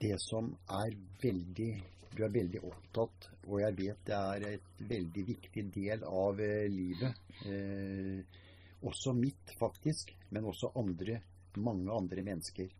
det 0.00 0.16
som 0.20 0.50
er 0.68 0.96
veldig 1.22 1.70
Du 2.08 2.24
er 2.24 2.32
veldig 2.32 2.60
opptatt, 2.66 3.26
og 3.46 3.60
jeg 3.60 3.74
vet 3.78 3.98
det 4.08 4.14
er 4.16 4.44
et 4.48 4.78
veldig 4.90 5.22
viktig 5.28 5.62
del 5.74 6.02
av 6.08 6.40
eh, 6.42 6.64
livet. 6.72 7.20
Eh, 7.46 8.38
også 8.82 9.14
mitt, 9.16 9.54
faktisk, 9.58 10.14
men 10.30 10.44
også 10.44 10.72
andre, 10.78 11.20
mange 11.56 11.92
andre 11.92 12.22
mennesker. 12.22 12.70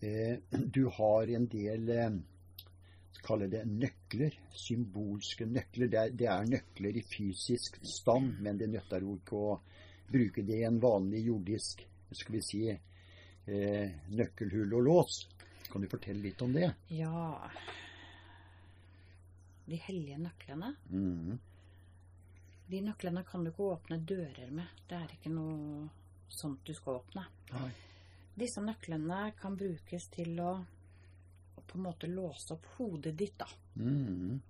Eh, 0.00 0.38
du 0.50 0.86
har 0.92 1.34
en 1.34 1.46
del 1.50 1.86
kaller 1.86 2.22
kalle 3.26 3.46
det 3.50 3.64
nøkler, 3.66 4.34
symbolske 4.54 5.46
nøkler. 5.50 5.88
Det 5.90 5.98
er, 5.98 6.10
det 6.14 6.28
er 6.30 6.50
nøkler 6.50 6.98
i 7.00 7.02
fysisk 7.02 7.80
stand, 7.82 8.36
men 8.40 8.58
det 8.60 8.68
nytter 8.70 9.02
jo 9.02 9.16
ikke 9.18 9.40
å 9.40 9.56
bruke 10.06 10.44
det 10.46 10.60
i 10.60 10.66
en 10.68 10.78
vanlig 10.82 11.24
jordisk 11.26 11.82
skal 12.14 12.36
vi 12.36 12.42
si, 12.44 12.60
eh, 12.70 13.90
nøkkelhull 14.14 14.76
og 14.78 14.86
lås. 14.86 15.18
Kan 15.70 15.82
du 15.82 15.88
fortelle 15.90 16.22
litt 16.22 16.42
om 16.42 16.52
det? 16.54 16.70
Ja 16.94 17.50
De 19.66 19.76
hellige 19.88 20.18
nøklene. 20.22 20.76
Mhm. 20.88 21.38
De 22.68 22.80
nøklene 22.82 23.22
kan 23.24 23.44
du 23.44 23.50
ikke 23.52 23.68
åpne 23.76 24.00
dører 24.04 24.50
med. 24.50 24.66
Det 24.88 24.96
er 24.98 25.12
ikke 25.14 25.30
noe 25.30 25.88
sånt 26.28 26.64
du 26.66 26.72
skal 26.74 26.98
åpne. 27.00 27.24
Nei. 27.52 27.70
Disse 28.36 28.60
nøklene 28.60 29.32
kan 29.38 29.54
brukes 29.56 30.08
til 30.12 30.34
å, 30.42 30.50
på 31.66 31.78
en 31.78 31.84
måte 31.86 32.06
låse 32.10 32.52
opp 32.54 32.66
hodet 32.76 33.14
ditt, 33.16 33.38
da. 33.38 33.46
Mhm. 33.76 34.40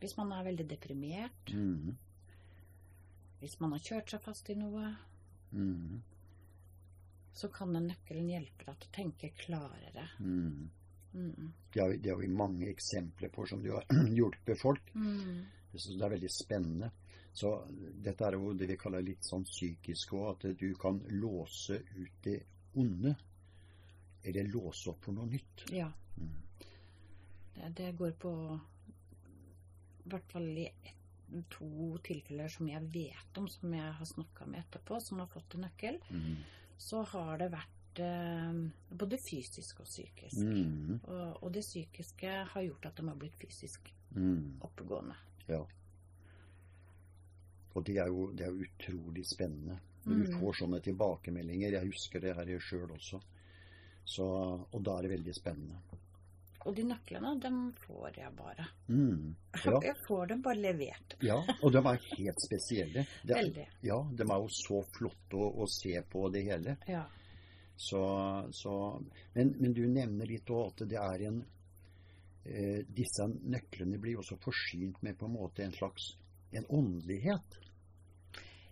Hvis 0.00 0.16
man 0.16 0.32
er 0.32 0.44
veldig 0.46 0.66
deprimert, 0.70 1.52
Mhm. 1.52 1.96
hvis 3.40 3.60
man 3.60 3.72
har 3.72 3.78
kjørt 3.80 4.10
seg 4.10 4.20
fast 4.22 4.50
i 4.50 4.54
noe, 4.54 4.96
Mhm. 5.52 6.02
så 7.34 7.48
kan 7.52 7.72
den 7.72 7.88
nøkkelen 7.88 8.28
hjelpe 8.30 8.64
deg 8.66 8.78
til 8.78 8.88
å 8.88 8.92
tenke 8.92 9.32
klarere. 9.36 10.08
Mm. 10.20 10.68
Vi- 11.72 11.96
det 11.96 12.10
har 12.10 12.16
vi 12.18 12.26
mange 12.28 12.66
eksempler 12.68 13.28
på 13.30 13.46
som 13.48 13.62
du 13.62 13.72
har 13.72 13.84
hjulpet 14.16 14.58
folk. 14.60 14.80
Mm. 14.94 15.46
Så 15.74 15.94
det 15.94 16.04
er 16.06 16.14
veldig 16.16 16.30
spennende. 16.32 16.90
Så 17.38 17.52
dette 18.02 18.24
er 18.26 18.34
jo 18.38 18.52
det 18.56 18.66
vi 18.70 18.76
kaller 18.80 19.04
litt 19.04 19.24
sånn 19.26 19.44
psykisk 19.46 20.14
òg, 20.18 20.28
at 20.32 20.46
du 20.58 20.72
kan 20.80 20.98
låse 21.12 21.76
ut 21.94 22.22
det 22.24 22.38
onde. 22.80 23.12
Eller 24.24 24.48
låse 24.50 24.90
opp 24.90 25.04
for 25.04 25.14
noe 25.14 25.28
nytt. 25.30 25.66
Ja. 25.72 25.90
Mm. 26.18 26.32
Det, 27.54 27.68
det 27.78 27.92
går 27.98 28.16
på 28.18 28.32
I 30.04 30.08
hvert 30.10 30.32
fall 30.32 30.48
i 30.58 30.66
ett, 30.66 30.94
to 31.52 31.68
tilfeller 32.02 32.48
som 32.48 32.68
jeg 32.70 32.86
vet 32.94 33.38
om, 33.38 33.46
som 33.52 33.74
jeg 33.76 33.92
har 33.98 34.08
snakka 34.08 34.46
med 34.48 34.62
etterpå, 34.64 34.96
som 35.04 35.20
har 35.20 35.28
fått 35.28 35.54
en 35.58 35.66
nøkkel. 35.66 35.98
Mm. 36.08 36.38
Så 36.80 37.02
har 37.12 37.38
det 37.42 37.50
vært 37.52 38.00
eh, 38.00 38.62
både 38.88 39.18
fysisk 39.20 39.82
og 39.84 39.90
psykisk. 39.90 40.40
Mm. 40.40 41.02
Og, 41.04 41.42
og 41.44 41.52
det 41.52 41.66
psykiske 41.66 42.32
har 42.54 42.64
gjort 42.64 42.88
at 42.88 42.96
de 42.96 43.08
har 43.12 43.20
blitt 43.20 43.36
fysisk 43.44 43.92
Mm. 44.16 44.54
oppegående. 44.64 45.12
Ja. 45.48 45.62
Og 47.76 47.84
det 47.86 47.96
er, 48.02 48.08
jo, 48.10 48.30
det 48.34 48.46
er 48.48 48.56
utrolig 48.64 49.24
spennende. 49.28 49.78
Når 50.08 50.14
du 50.24 50.32
Mm. 50.32 50.40
får 50.40 50.54
sånne 50.62 50.80
tilbakemeldinger. 50.82 51.72
Jeg 51.76 51.86
husker 51.90 52.20
det 52.20 52.34
her 52.36 52.58
sjøl 52.60 52.90
også. 52.94 53.20
Så, 54.08 54.24
og 54.72 54.82
da 54.82 54.94
er 54.98 55.02
det 55.02 55.10
veldig 55.10 55.34
spennende. 55.36 55.76
Og 56.66 56.74
de 56.74 56.82
nøklene, 56.82 57.34
dem 57.40 57.72
får 57.84 58.16
jeg 58.16 58.32
bare. 58.36 58.66
Mm. 58.88 59.34
Ja, 59.64 59.80
Jeg 59.88 59.96
får 60.06 60.26
dem 60.32 60.42
bare 60.42 60.56
levert. 60.58 61.14
ja, 61.22 61.36
og 61.62 61.72
de 61.72 61.78
er 61.78 62.00
helt 62.16 62.40
spesielle. 62.44 63.04
Er, 63.28 63.34
Veldig. 63.34 63.66
ja, 63.82 63.98
de 64.16 64.22
er 64.24 64.40
jo 64.42 64.48
så 64.48 64.80
flotte 64.96 65.36
å, 65.36 65.52
å 65.62 65.66
se 65.70 66.02
på 66.10 66.28
det 66.32 66.42
hele. 66.48 66.76
Ja. 66.88 67.04
Så, 67.76 68.00
så, 68.52 68.72
men, 69.34 69.54
men 69.60 69.72
du 69.72 69.84
nevner 69.86 70.26
litt 70.26 70.50
òg 70.50 70.72
at 70.72 70.88
det 70.88 70.98
er 70.98 71.26
en 71.28 71.44
Disse 72.88 73.26
nøklene 73.28 73.98
blir 74.00 74.18
også 74.18 74.38
forsynt 74.40 75.02
med 75.02 75.18
på 75.18 75.26
en 75.26 75.32
måte 75.34 75.62
en 75.64 75.72
slags 75.72 76.14
en 76.52 76.64
åndelighet. 76.72 77.58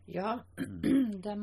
Ja, 0.07 0.39
de, 0.57 0.93
de, 1.21 1.35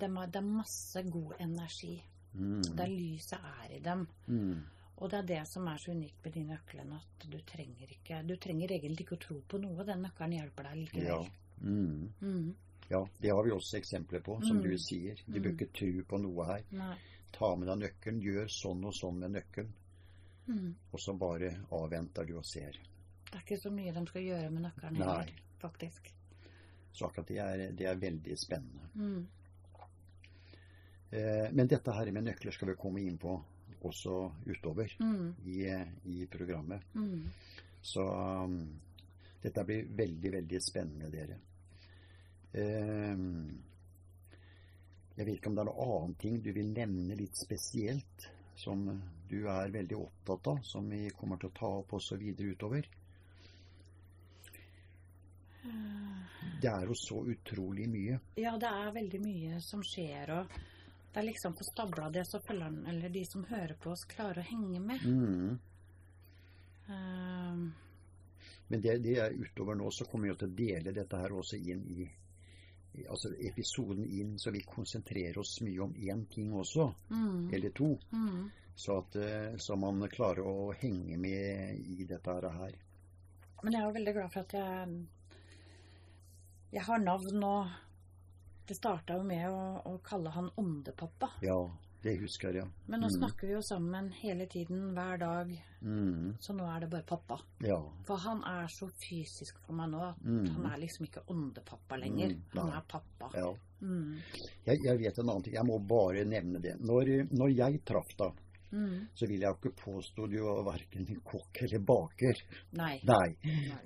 de 0.00 0.08
har, 0.16 0.40
masse 0.42 1.02
god 1.02 1.34
energi. 1.40 2.02
Mm. 2.34 2.62
Der 2.76 2.88
lyset 2.88 3.38
er 3.38 3.76
i 3.76 3.80
dem. 3.84 4.06
Mm. 4.26 4.62
Og 4.96 5.10
det 5.12 5.18
er 5.18 5.26
det 5.28 5.42
som 5.48 5.66
er 5.68 5.76
så 5.78 5.92
unikt 5.92 6.24
med 6.24 6.32
de 6.32 6.42
nøklene, 6.48 6.96
at 6.96 7.26
du 7.30 7.36
trenger 7.44 7.90
ikke 7.92 8.22
Du 8.26 8.34
trenger 8.40 8.72
egentlig 8.72 9.04
ikke 9.04 9.18
å 9.18 9.24
tro 9.26 9.40
på 9.48 9.60
noe. 9.60 9.84
Den 9.84 10.02
nøkkelen 10.06 10.32
hjelper 10.38 10.70
deg 10.70 10.94
Ja. 11.04 11.18
Mm. 11.60 12.12
Mm. 12.20 12.54
ja, 12.90 13.02
det 13.20 13.30
har 13.32 13.44
vi 13.44 13.50
også 13.52 13.76
eksempler 13.78 14.20
på, 14.24 14.40
som 14.44 14.56
Mm. 14.58 14.62
du 14.62 14.78
sier. 14.78 15.16
Du 15.26 15.40
bør 15.40 15.50
Mm. 15.52 15.56
ikke 15.58 15.72
tro 15.72 16.02
på 16.08 16.18
noe 16.22 16.44
her. 16.46 16.64
Nei. 16.72 16.96
Ta 17.32 17.54
med 17.56 17.68
deg 17.68 17.78
nøkkelen, 17.78 18.20
gjør 18.22 18.46
sånn 18.48 18.84
og 18.84 18.94
sånn 18.94 19.18
med 19.18 19.30
nøkkelen. 19.36 19.72
Mm. 20.46 20.74
Og 20.92 21.00
så 21.00 21.14
bare 21.18 21.52
avventer 21.74 22.24
du 22.28 22.36
og 22.38 22.44
ser. 22.46 22.76
Det 23.26 23.34
er 23.34 23.42
ikke 23.42 23.58
så 23.60 23.70
mye 23.74 23.92
de 23.96 24.04
skal 24.06 24.22
gjøre 24.22 24.50
med 24.54 24.62
nøkkelen 24.68 25.00
heller, 25.02 25.32
faktisk. 25.62 26.12
Så 26.92 27.08
akkurat 27.08 27.28
det 27.28 27.38
er, 27.42 27.64
det 27.76 27.86
er 27.90 27.98
veldig 28.00 28.36
spennende. 28.38 28.88
Mm. 28.94 29.26
Eh, 31.10 31.48
men 31.52 31.68
dette 31.70 31.92
her 31.92 32.10
med 32.12 32.24
nøkler 32.30 32.54
skal 32.54 32.70
vi 32.72 32.78
komme 32.80 33.02
inn 33.04 33.18
på 33.20 33.34
også 33.86 34.14
utover 34.46 34.94
Mm. 35.00 35.34
i, 35.44 35.60
i 36.10 36.26
programmet. 36.26 36.82
Mm. 36.94 37.26
Så 37.82 38.02
um, 38.02 38.56
dette 39.42 39.64
blir 39.64 39.84
veldig, 39.94 40.32
veldig 40.32 40.60
spennende, 40.62 41.10
dere. 41.12 41.36
Eh, 42.52 43.18
jeg 45.16 45.26
vet 45.26 45.36
ikke 45.36 45.48
om 45.52 45.54
det 45.58 45.62
er 45.62 45.68
noe 45.70 45.86
annet 46.00 46.18
ting 46.20 46.40
du 46.42 46.50
vil 46.52 46.72
nevne 46.74 47.14
litt 47.16 47.36
spesielt, 47.38 48.26
som 48.56 48.86
du 49.28 49.40
er 49.50 49.72
veldig 49.74 49.96
opptatt 49.98 50.46
av, 50.52 50.62
som 50.64 50.88
vi 50.90 51.08
kommer 51.16 51.40
til 51.40 51.50
å 51.50 51.56
ta 51.56 51.72
opp 51.80 51.96
også 51.98 52.18
videre 52.20 52.54
utover. 52.56 52.88
Det 56.60 56.68
er 56.70 56.86
jo 56.88 56.94
så 56.96 57.20
utrolig 57.26 57.88
mye. 57.90 58.18
Ja, 58.40 58.54
det 58.60 58.68
er 58.70 58.92
veldig 58.94 59.20
mye 59.20 59.60
som 59.60 59.82
skjer, 59.84 60.30
og 60.38 60.54
det 61.12 61.20
er 61.20 61.26
liksom 61.26 61.56
på 61.56 61.66
stabla 61.66 62.08
det 62.12 62.24
så 62.28 62.40
følgerne, 62.44 62.86
eller 62.90 63.12
de 63.12 63.24
som 63.28 63.44
hører 63.48 63.74
på 63.80 63.92
oss, 63.92 64.06
klarer 64.08 64.42
å 64.42 64.46
henge 64.46 64.80
med. 64.80 65.04
Mm. 65.04 65.58
Um. 66.86 67.66
Men 68.68 68.82
det, 68.82 68.96
det 69.04 69.18
er 69.22 69.36
utover 69.36 69.78
nå, 69.78 69.90
så 69.90 70.06
kommer 70.08 70.30
vi 70.30 70.38
til 70.40 70.48
å 70.48 70.56
dele 70.58 70.94
dette 70.96 71.20
her 71.20 71.34
også 71.36 71.58
inn 71.60 71.84
i 71.92 72.08
altså 73.04 73.32
episoden 73.38 74.04
inn, 74.04 74.36
så 74.38 74.50
vi 74.54 74.62
konsentrerer 74.66 75.38
oss 75.38 75.60
mye 75.64 75.82
om 75.84 75.94
én 75.94 76.24
ting 76.32 76.54
også, 76.54 76.88
mm. 77.10 77.52
eller 77.54 77.74
to. 77.76 77.90
Mm. 78.12 78.46
Så 78.76 78.98
at 79.00 79.16
eh, 79.16 79.56
så 79.56 79.76
man 79.80 80.04
klarer 80.12 80.44
å 80.44 80.72
henge 80.76 81.16
med 81.20 81.80
i 81.80 82.04
dette 82.08 82.36
her. 82.58 82.76
Men 83.62 83.72
jeg 83.72 83.80
er 83.80 83.86
jo 83.86 83.96
veldig 83.96 84.14
glad 84.18 84.32
for 84.32 84.44
at 84.44 84.56
jeg 84.58 84.96
Jeg 86.76 86.82
har 86.84 86.98
navn, 86.98 87.44
og 87.46 87.68
det 88.68 88.76
starta 88.76 89.16
jo 89.16 89.24
med 89.24 89.46
å, 89.48 89.60
å 89.86 89.98
kalle 90.04 90.32
han 90.34 90.50
Åndepappa. 90.60 91.30
Ja, 91.46 91.60
det 92.06 92.14
husker 92.20 92.54
jeg. 92.54 92.68
Men 92.86 93.00
nå 93.02 93.08
Mm. 93.10 93.16
snakker 93.18 93.46
vi 93.48 93.52
jo 93.56 93.60
sammen 93.66 94.10
hele 94.22 94.46
tiden, 94.46 94.94
hver 94.94 95.18
dag, 95.18 95.50
Mm. 95.82 96.36
så 96.40 96.54
nå 96.56 96.64
er 96.76 96.80
det 96.80 96.90
bare 96.90 97.02
pappa. 97.02 97.38
Ja. 97.60 97.80
For 98.06 98.16
han 98.16 98.42
er 98.44 98.66
så 98.68 98.88
fysisk 99.02 99.58
for 99.66 99.74
meg 99.74 99.90
nå 99.90 100.00
at 100.10 100.22
Mm. 100.24 100.46
han 100.54 100.66
er 100.72 100.78
liksom 100.78 101.06
ikke 101.06 101.24
åndepappa 101.28 101.96
lenger. 102.00 102.28
Mm, 102.34 102.42
Han 102.54 102.72
er 102.72 102.82
pappa. 102.88 103.30
ja. 103.34 103.52
Mm. 103.82 104.16
Jeg, 104.66 104.78
jeg 104.84 104.98
vet 104.98 105.18
en 105.18 105.28
annen 105.28 105.42
ting. 105.42 105.54
Jeg 105.54 105.64
må 105.66 105.78
bare 105.86 106.24
nevne 106.24 106.60
det. 106.62 106.78
Når, 106.80 107.28
når 107.30 107.54
jeg 107.56 107.84
traff 107.84 108.16
deg, 108.16 108.32
Mm. 108.72 109.06
så 109.14 109.26
vil 109.28 109.40
jeg 109.40 109.48
jo 109.52 109.56
ikke 109.70 109.76
påstå 109.84 110.28
du 110.30 110.38
var 110.42 110.64
verken 110.64 111.20
kokk 111.24 111.62
eller 111.62 111.78
baker. 111.78 112.34
Nei. 112.72 113.00
Nei. 113.04 113.36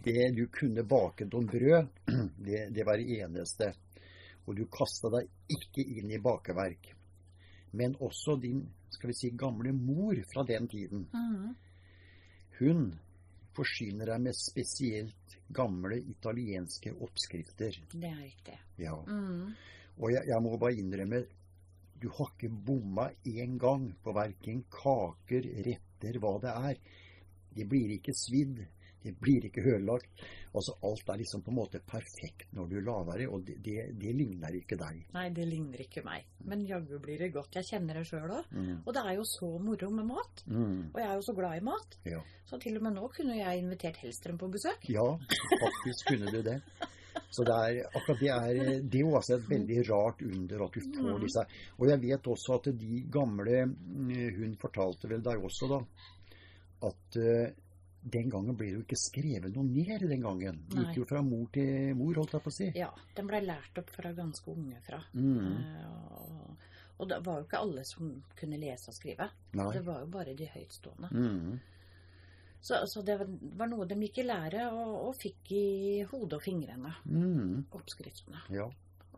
Det 0.03 0.35
du 0.35 0.47
kunne 0.47 0.83
bake 0.85 1.27
noen 1.31 1.47
brød, 1.47 1.89
det, 2.45 2.73
det 2.73 2.85
var 2.87 2.97
det 2.97 3.21
eneste. 3.21 3.75
Og 4.49 4.57
du 4.57 4.65
kasta 4.67 5.11
deg 5.11 5.29
ikke 5.51 5.85
inn 5.99 6.11
i 6.11 6.19
bakeverk. 6.19 6.95
Men 7.73 7.95
også 8.03 8.37
din 8.43 8.65
skal 8.91 9.13
vi 9.13 9.17
si, 9.17 9.31
gamle 9.39 9.73
mor 9.73 10.19
fra 10.33 10.45
den 10.47 10.69
tiden. 10.69 11.07
Mm. 11.15 11.55
Hun 12.59 12.87
forsyner 13.57 14.11
deg 14.13 14.25
med 14.25 14.37
spesielt 14.37 15.37
gamle 15.55 15.99
italienske 16.13 16.93
oppskrifter. 16.93 17.77
Det 17.93 18.09
er 18.09 18.19
riktig. 18.23 18.57
Ja. 18.79 18.97
Mm. 19.07 19.53
Og 20.01 20.13
jeg, 20.15 20.27
jeg 20.31 20.43
må 20.43 20.57
bare 20.59 20.79
innrømme, 20.81 21.23
du 22.01 22.09
har 22.17 22.33
ikke 22.33 22.51
bomma 22.67 23.11
én 23.29 23.59
gang 23.61 23.91
på 24.03 24.15
verken 24.17 24.63
kaker, 24.73 25.49
retter, 25.67 26.19
hva 26.23 26.37
det 26.41 26.53
er. 26.73 26.79
Det 27.57 27.67
blir 27.69 27.97
ikke 27.97 28.15
svidd, 28.17 28.63
det 29.03 29.15
blir 29.21 29.47
ikke 29.49 29.63
hørelagt. 29.65 30.23
Altså 30.55 30.75
alt 30.85 31.09
er 31.09 31.21
liksom 31.23 31.43
på 31.47 31.53
en 31.53 31.57
måte 31.57 31.81
perfekt 31.87 32.51
når 32.57 32.69
du 32.69 32.77
lager 32.85 33.19
det, 33.23 33.29
og 33.33 33.45
det, 33.47 33.57
det, 33.65 33.77
det 34.01 34.13
ligner 34.19 34.57
ikke 34.59 34.77
deg. 34.81 35.01
Nei, 35.15 35.27
det 35.37 35.47
ligner 35.49 35.81
ikke 35.85 36.03
meg. 36.05 36.27
Men 36.45 36.67
jaggu 36.69 36.99
blir 37.01 37.19
det 37.23 37.31
godt. 37.33 37.55
Jeg 37.61 37.69
kjenner 37.71 38.01
det 38.01 38.07
sjøl 38.11 38.29
òg. 38.41 38.51
Mm. 38.53 38.83
Og 38.85 38.93
det 38.97 39.05
er 39.07 39.17
jo 39.17 39.25
så 39.31 39.51
moro 39.63 39.91
med 39.95 40.09
mat. 40.11 40.45
Mm. 40.47 40.79
Og 40.93 41.01
jeg 41.01 41.09
er 41.09 41.15
jo 41.21 41.27
så 41.31 41.37
glad 41.39 41.57
i 41.61 41.65
mat. 41.71 41.99
Ja. 42.11 42.21
Så 42.51 42.59
til 42.61 42.77
og 42.77 42.83
med 42.89 42.97
nå 42.99 43.09
kunne 43.15 43.37
jeg 43.39 43.63
invitert 43.63 44.01
Hellstrøm 44.03 44.39
på 44.43 44.49
besøk. 44.53 44.89
ja, 44.91 45.07
faktisk 45.65 46.09
kunne 46.13 46.33
du 46.35 46.43
det. 46.43 46.59
Så 47.31 47.43
det 47.47 47.55
er, 47.55 47.81
akkurat 47.95 48.21
det 48.21 48.29
er 48.31 48.81
det 48.91 48.99
er 49.01 49.03
jo 49.05 49.15
altså 49.19 49.37
et 49.37 49.49
veldig 49.51 49.81
rart 49.91 50.21
under 50.27 50.65
at 50.67 50.75
du 50.75 50.81
får 50.99 51.17
Mm. 51.17 51.21
disse. 51.25 51.43
Og 51.79 51.89
jeg 51.89 52.01
vet 52.03 52.27
også 52.27 52.55
at 52.59 52.69
de 52.79 53.01
gamle 53.11 53.65
mm, 53.67 54.11
Hun 54.39 54.57
fortalte 54.61 55.09
vel 55.11 55.23
deg 55.23 55.43
også, 55.47 55.69
da, 55.71 55.81
at 56.91 57.17
eh, 57.23 57.51
den 58.03 58.31
gangen 58.33 58.57
ble 58.57 58.67
det 58.71 58.77
jo 58.79 58.83
ikke 58.87 58.97
skrevet 58.99 59.55
noe 59.55 59.67
ned 59.69 60.07
den 60.09 60.23
gangen. 60.25 60.61
Det 60.71 60.87
gikk 60.87 61.01
jo 61.03 61.07
fra 61.11 61.21
mor 61.23 61.49
til 61.53 61.95
mor, 61.99 62.15
holdt 62.17 62.37
jeg 62.37 62.45
på 62.47 62.53
å 62.53 62.57
si. 62.57 62.69
Ja, 62.79 62.91
den 63.17 63.29
blei 63.29 63.43
lært 63.45 63.81
opp 63.83 63.91
fra 63.93 64.13
ganske 64.17 64.51
unge 64.55 64.81
fra. 64.87 65.03
Mm. 65.13 65.51
Eh, 65.61 66.15
og, 66.17 66.71
og 66.97 67.11
det 67.11 67.21
var 67.27 67.41
jo 67.41 67.49
ikke 67.49 67.61
alle 67.61 67.85
som 67.85 68.15
kunne 68.39 68.61
lese 68.61 68.89
og 68.93 68.97
skrive. 68.97 69.29
Nei. 69.59 69.69
Det 69.77 69.85
var 69.85 70.01
jo 70.05 70.11
bare 70.17 70.37
de 70.39 70.49
høytstående. 70.55 71.13
Mm. 71.13 71.61
Så, 72.61 72.77
så 72.93 73.03
det 73.05 73.17
var, 73.21 73.69
noe 73.69 73.87
de 73.89 73.97
gikk 74.05 74.21
i 74.21 74.27
lære 74.29 74.67
og, 74.73 74.95
og 75.09 75.15
fikk 75.17 75.53
i 75.57 75.67
hodet 76.11 76.41
og 76.41 76.45
fingrene. 76.45 76.93
Mm. 77.09 77.67
Oppskriftene. 77.77 78.43
Ja. 78.53 78.67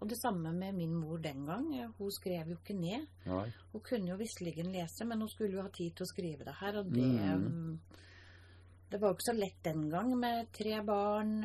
Og 0.03 0.09
det 0.11 0.19
samme 0.19 0.51
med 0.55 0.75
min 0.75 0.95
mor 0.99 1.19
den 1.23 1.45
gang. 1.47 1.69
Hun 1.99 2.11
skrev 2.11 2.49
jo 2.51 2.59
ikke 2.59 2.75
ned. 2.75 3.07
Nei. 3.31 3.45
Hun 3.71 3.83
kunne 3.87 4.11
jo 4.11 4.19
visselig 4.19 4.57
lese, 4.67 5.07
men 5.07 5.23
hun 5.23 5.31
skulle 5.31 5.59
jo 5.59 5.63
ha 5.63 5.71
tid 5.71 5.95
til 5.95 6.07
å 6.07 6.11
skrive 6.11 6.47
det 6.47 6.55
her. 6.59 6.79
Og 6.83 6.91
det, 6.91 7.11
Mm. 7.39 7.77
Det 8.93 9.01
var 9.01 9.13
jo 9.13 9.17
ikke 9.17 9.31
så 9.31 9.37
lett 9.37 9.63
den 9.65 9.87
gang 9.93 10.13
med 10.21 10.51
tre 10.53 10.79
barn. 10.85 11.39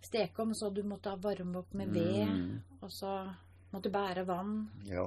Steke 0.00 0.44
om, 0.44 0.52
så 0.56 0.70
du 0.72 0.82
måtte 0.86 1.12
varme 1.20 1.60
opp 1.60 1.72
med 1.76 1.92
ved. 1.96 2.28
Mm. 2.28 2.80
Og 2.80 2.92
så 2.92 3.14
måtte 3.72 3.88
du 3.88 3.94
bære 3.94 4.24
vann. 4.28 4.54
Ja. 4.88 5.06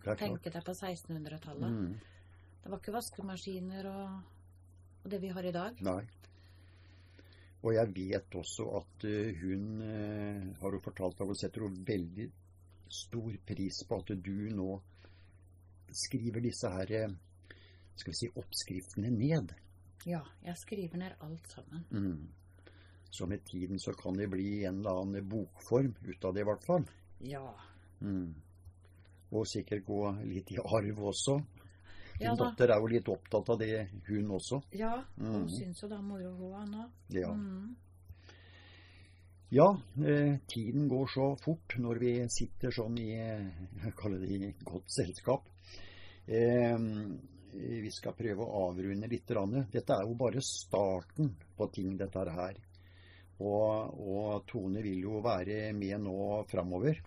Det 0.00 0.08
er 0.08 0.16
klart. 0.16 0.22
Tenke 0.24 0.52
deg 0.54 0.64
på 0.64 0.76
1600-tallet. 0.76 1.76
Mm. 1.76 2.40
Det 2.60 2.72
var 2.72 2.80
ikke 2.80 2.96
vaskemaskiner 2.96 3.88
og, 3.90 4.18
og 5.04 5.12
det 5.12 5.20
vi 5.22 5.32
har 5.36 5.48
i 5.48 5.54
dag. 5.54 5.80
Nei. 5.84 6.00
Og 7.60 7.74
jeg 7.76 7.92
vet 7.96 8.36
også 8.40 8.68
at 8.78 9.04
eh, 9.08 9.34
hun 9.42 9.82
eh, 9.84 10.44
har 10.62 10.76
jo 10.76 10.80
fortalt 10.84 11.20
at 11.20 11.28
hun 11.28 11.36
setter 11.36 11.66
hun 11.66 11.76
veldig 11.86 12.30
stor 12.90 13.34
pris 13.46 13.82
på 13.86 13.98
at 14.00 14.12
du 14.16 14.48
nå 14.56 14.70
skriver 15.92 16.40
disse 16.44 16.70
her 16.72 16.94
eh, 16.96 17.18
skal 18.00 18.14
vi 18.14 18.16
si, 18.16 18.30
oppskriftene 18.40 19.10
ned. 19.12 19.52
Ja, 20.06 20.22
jeg 20.44 20.56
skriver 20.56 20.96
ned 20.98 21.12
alt 21.20 21.46
sammen. 21.48 21.84
Mm. 21.90 22.28
Så 23.10 23.26
med 23.26 23.44
tiden 23.44 23.78
så 23.78 23.92
kan 23.92 24.14
det 24.16 24.28
bli 24.30 24.64
en 24.64 24.78
eller 24.78 25.00
annen 25.02 25.28
bokform 25.28 25.94
ut 26.06 26.24
av 26.24 26.34
det, 26.34 26.40
i 26.40 26.44
hvert 26.48 26.64
fall. 26.64 26.84
Ja. 27.20 27.54
Mm. 28.00 28.34
Og 29.32 29.46
sikkert 29.46 29.84
gå 29.86 30.00
litt 30.24 30.52
i 30.52 30.58
arv 30.62 31.02
også. 31.10 31.40
Din 32.20 32.26
Ja 32.28 32.34
datter 32.36 32.68
er 32.70 32.80
jo 32.80 32.86
litt 32.92 33.08
opptatt 33.08 33.48
av 33.48 33.58
det, 33.58 33.88
hun 34.06 34.30
også. 34.36 34.62
Ja, 34.72 35.02
hun 35.16 35.42
Mm. 35.42 35.48
syns 35.48 35.82
jo 35.82 35.88
det 35.88 35.96
er 35.98 36.02
moro, 36.02 36.32
hun 36.36 36.70
nå. 36.70 36.90
Ja. 37.08 37.32
Mm. 37.32 37.76
Ja, 39.52 39.66
eh, 40.06 40.36
tiden 40.46 40.88
går 40.88 41.06
så 41.08 41.36
fort 41.42 41.74
når 41.78 41.98
vi 41.98 42.28
sitter 42.28 42.70
sånn 42.70 42.98
i 42.98 43.08
jeg 43.10 43.94
kaller 43.96 44.18
det 44.20 44.30
i 44.30 44.54
godt 44.64 44.86
selskap. 44.86 45.42
Eh, 46.28 46.78
vi 47.54 47.90
skal 47.94 48.14
prøve 48.18 48.44
å 48.44 48.66
avrunde 48.68 49.08
litt. 49.10 49.30
Dette 49.72 49.96
er 49.96 50.06
jo 50.06 50.16
bare 50.18 50.42
starten 50.44 51.32
på 51.56 51.68
ting, 51.74 51.96
dette 51.98 52.24
her. 52.30 52.58
Og, 53.40 54.00
og 54.04 54.44
Tone 54.46 54.82
vil 54.84 55.06
jo 55.06 55.22
være 55.24 55.72
med 55.72 56.02
nå 56.04 56.44
framover. 56.50 57.00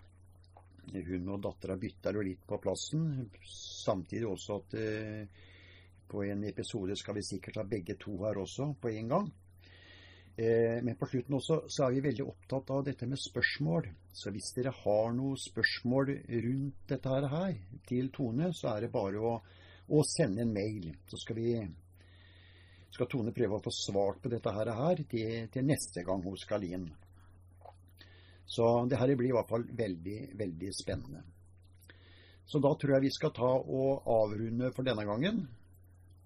Hun 0.92 1.30
og 1.32 1.40
dattera 1.46 1.76
bytter 1.80 2.18
jo 2.18 2.24
litt 2.26 2.42
på 2.46 2.58
plassen. 2.60 3.30
Samtidig 3.46 4.26
også 4.28 4.58
at 4.60 4.74
eh, 4.76 5.46
på 6.10 6.24
en 6.26 6.44
episode 6.44 6.96
skal 6.98 7.16
vi 7.16 7.24
sikkert 7.24 7.62
ha 7.62 7.64
begge 7.64 7.96
to 8.00 8.18
her 8.24 8.38
også 8.42 8.72
på 8.82 8.92
en 8.92 9.08
gang. 9.14 9.30
Eh, 10.36 10.82
Men 10.82 10.98
på 10.98 11.06
slutten 11.06 11.38
også 11.38 11.60
så 11.70 11.86
er 11.86 11.94
vi 11.94 12.04
veldig 12.08 12.26
opptatt 12.26 12.70
av 12.74 12.84
dette 12.84 13.06
med 13.06 13.22
spørsmål. 13.22 13.88
Så 14.12 14.34
hvis 14.34 14.52
dere 14.56 14.74
har 14.82 15.14
noen 15.14 15.38
spørsmål 15.38 16.10
rundt 16.28 16.88
dette 16.90 17.20
her, 17.36 17.54
til 17.86 18.10
Tone, 18.10 18.50
så 18.52 18.74
er 18.74 18.84
det 18.84 18.92
bare 18.92 19.22
å, 19.22 19.36
å 19.88 20.04
sende 20.08 20.44
en 20.44 20.52
mail. 20.54 20.92
Så 21.10 21.20
skal 21.20 21.36
vi 21.36 21.48
skal 22.94 23.08
Tone 23.10 23.34
prøve 23.34 23.58
å 23.58 23.64
få 23.64 23.72
svart 23.74 24.20
på 24.22 24.30
dette 24.30 24.52
her 24.54 25.00
til, 25.10 25.48
til 25.50 25.66
neste 25.66 26.04
gang 26.06 26.22
hun 26.22 26.38
skal 26.38 26.64
inn. 26.68 26.86
Så 28.46 28.86
det 28.86 29.00
her 29.00 29.14
blir 29.16 29.32
i 29.32 29.34
hvert 29.34 29.50
fall 29.50 29.64
veldig, 29.66 30.18
veldig 30.38 30.70
spennende. 30.76 31.24
Så 32.46 32.60
da 32.62 32.74
tror 32.76 32.94
jeg 32.94 33.06
vi 33.06 33.12
skal 33.14 33.32
ta 33.34 33.50
og 33.50 34.06
avrunde 34.14 34.70
for 34.76 34.86
denne 34.86 35.06
gangen. 35.08 35.44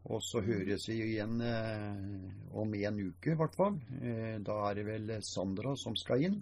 Og 0.09 0.23
så 0.25 0.43
høres 0.43 0.87
vi 0.89 0.99
igjen 1.05 1.41
eh, 1.45 2.53
om 2.57 2.75
en 2.75 3.01
uke, 3.01 3.33
i 3.33 3.39
hvert 3.39 3.57
fall. 3.57 3.79
Eh, 4.01 4.37
da 4.45 4.57
er 4.69 4.79
det 4.79 4.87
vel 4.89 5.13
Sandra 5.25 5.75
som 5.79 5.97
skal 5.99 6.25
inn. 6.29 6.39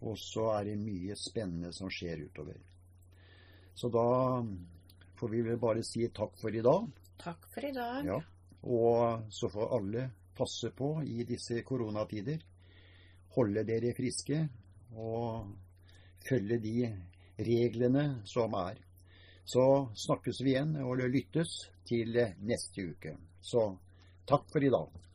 Og 0.00 0.16
så 0.18 0.48
er 0.56 0.70
det 0.70 0.80
mye 0.80 1.16
spennende 1.20 1.72
som 1.76 1.92
skjer 1.92 2.24
utover. 2.28 2.58
Så 3.76 3.90
da 3.92 4.06
får 5.20 5.28
vi 5.28 5.42
vel 5.44 5.58
bare 5.60 5.82
si 5.84 6.06
takk 6.16 6.38
for 6.40 6.54
i 6.56 6.62
dag. 6.64 6.86
Takk 7.20 7.44
for 7.52 7.64
i 7.68 7.72
dag. 7.76 8.06
Ja. 8.08 8.20
Og 8.72 9.26
så 9.32 9.50
får 9.52 9.74
alle 9.76 10.04
passe 10.36 10.70
på 10.76 10.94
i 11.04 11.24
disse 11.28 11.60
koronatider. 11.66 12.40
Holde 13.36 13.64
dere 13.68 13.92
friske 13.96 14.40
og 14.96 15.50
følge 16.24 16.58
de 16.64 16.76
reglene 17.40 18.06
som 18.24 18.56
er. 18.56 18.80
Så 19.44 19.64
snakkes 20.06 20.40
vi 20.44 20.54
igjen 20.54 20.76
og 20.80 21.04
lyttes 21.04 21.52
til 21.84 22.16
neste 22.40 22.88
uke. 22.94 23.16
Så 23.40 23.66
takk 24.28 24.48
for 24.52 24.64
i 24.64 24.72
dag. 24.72 25.09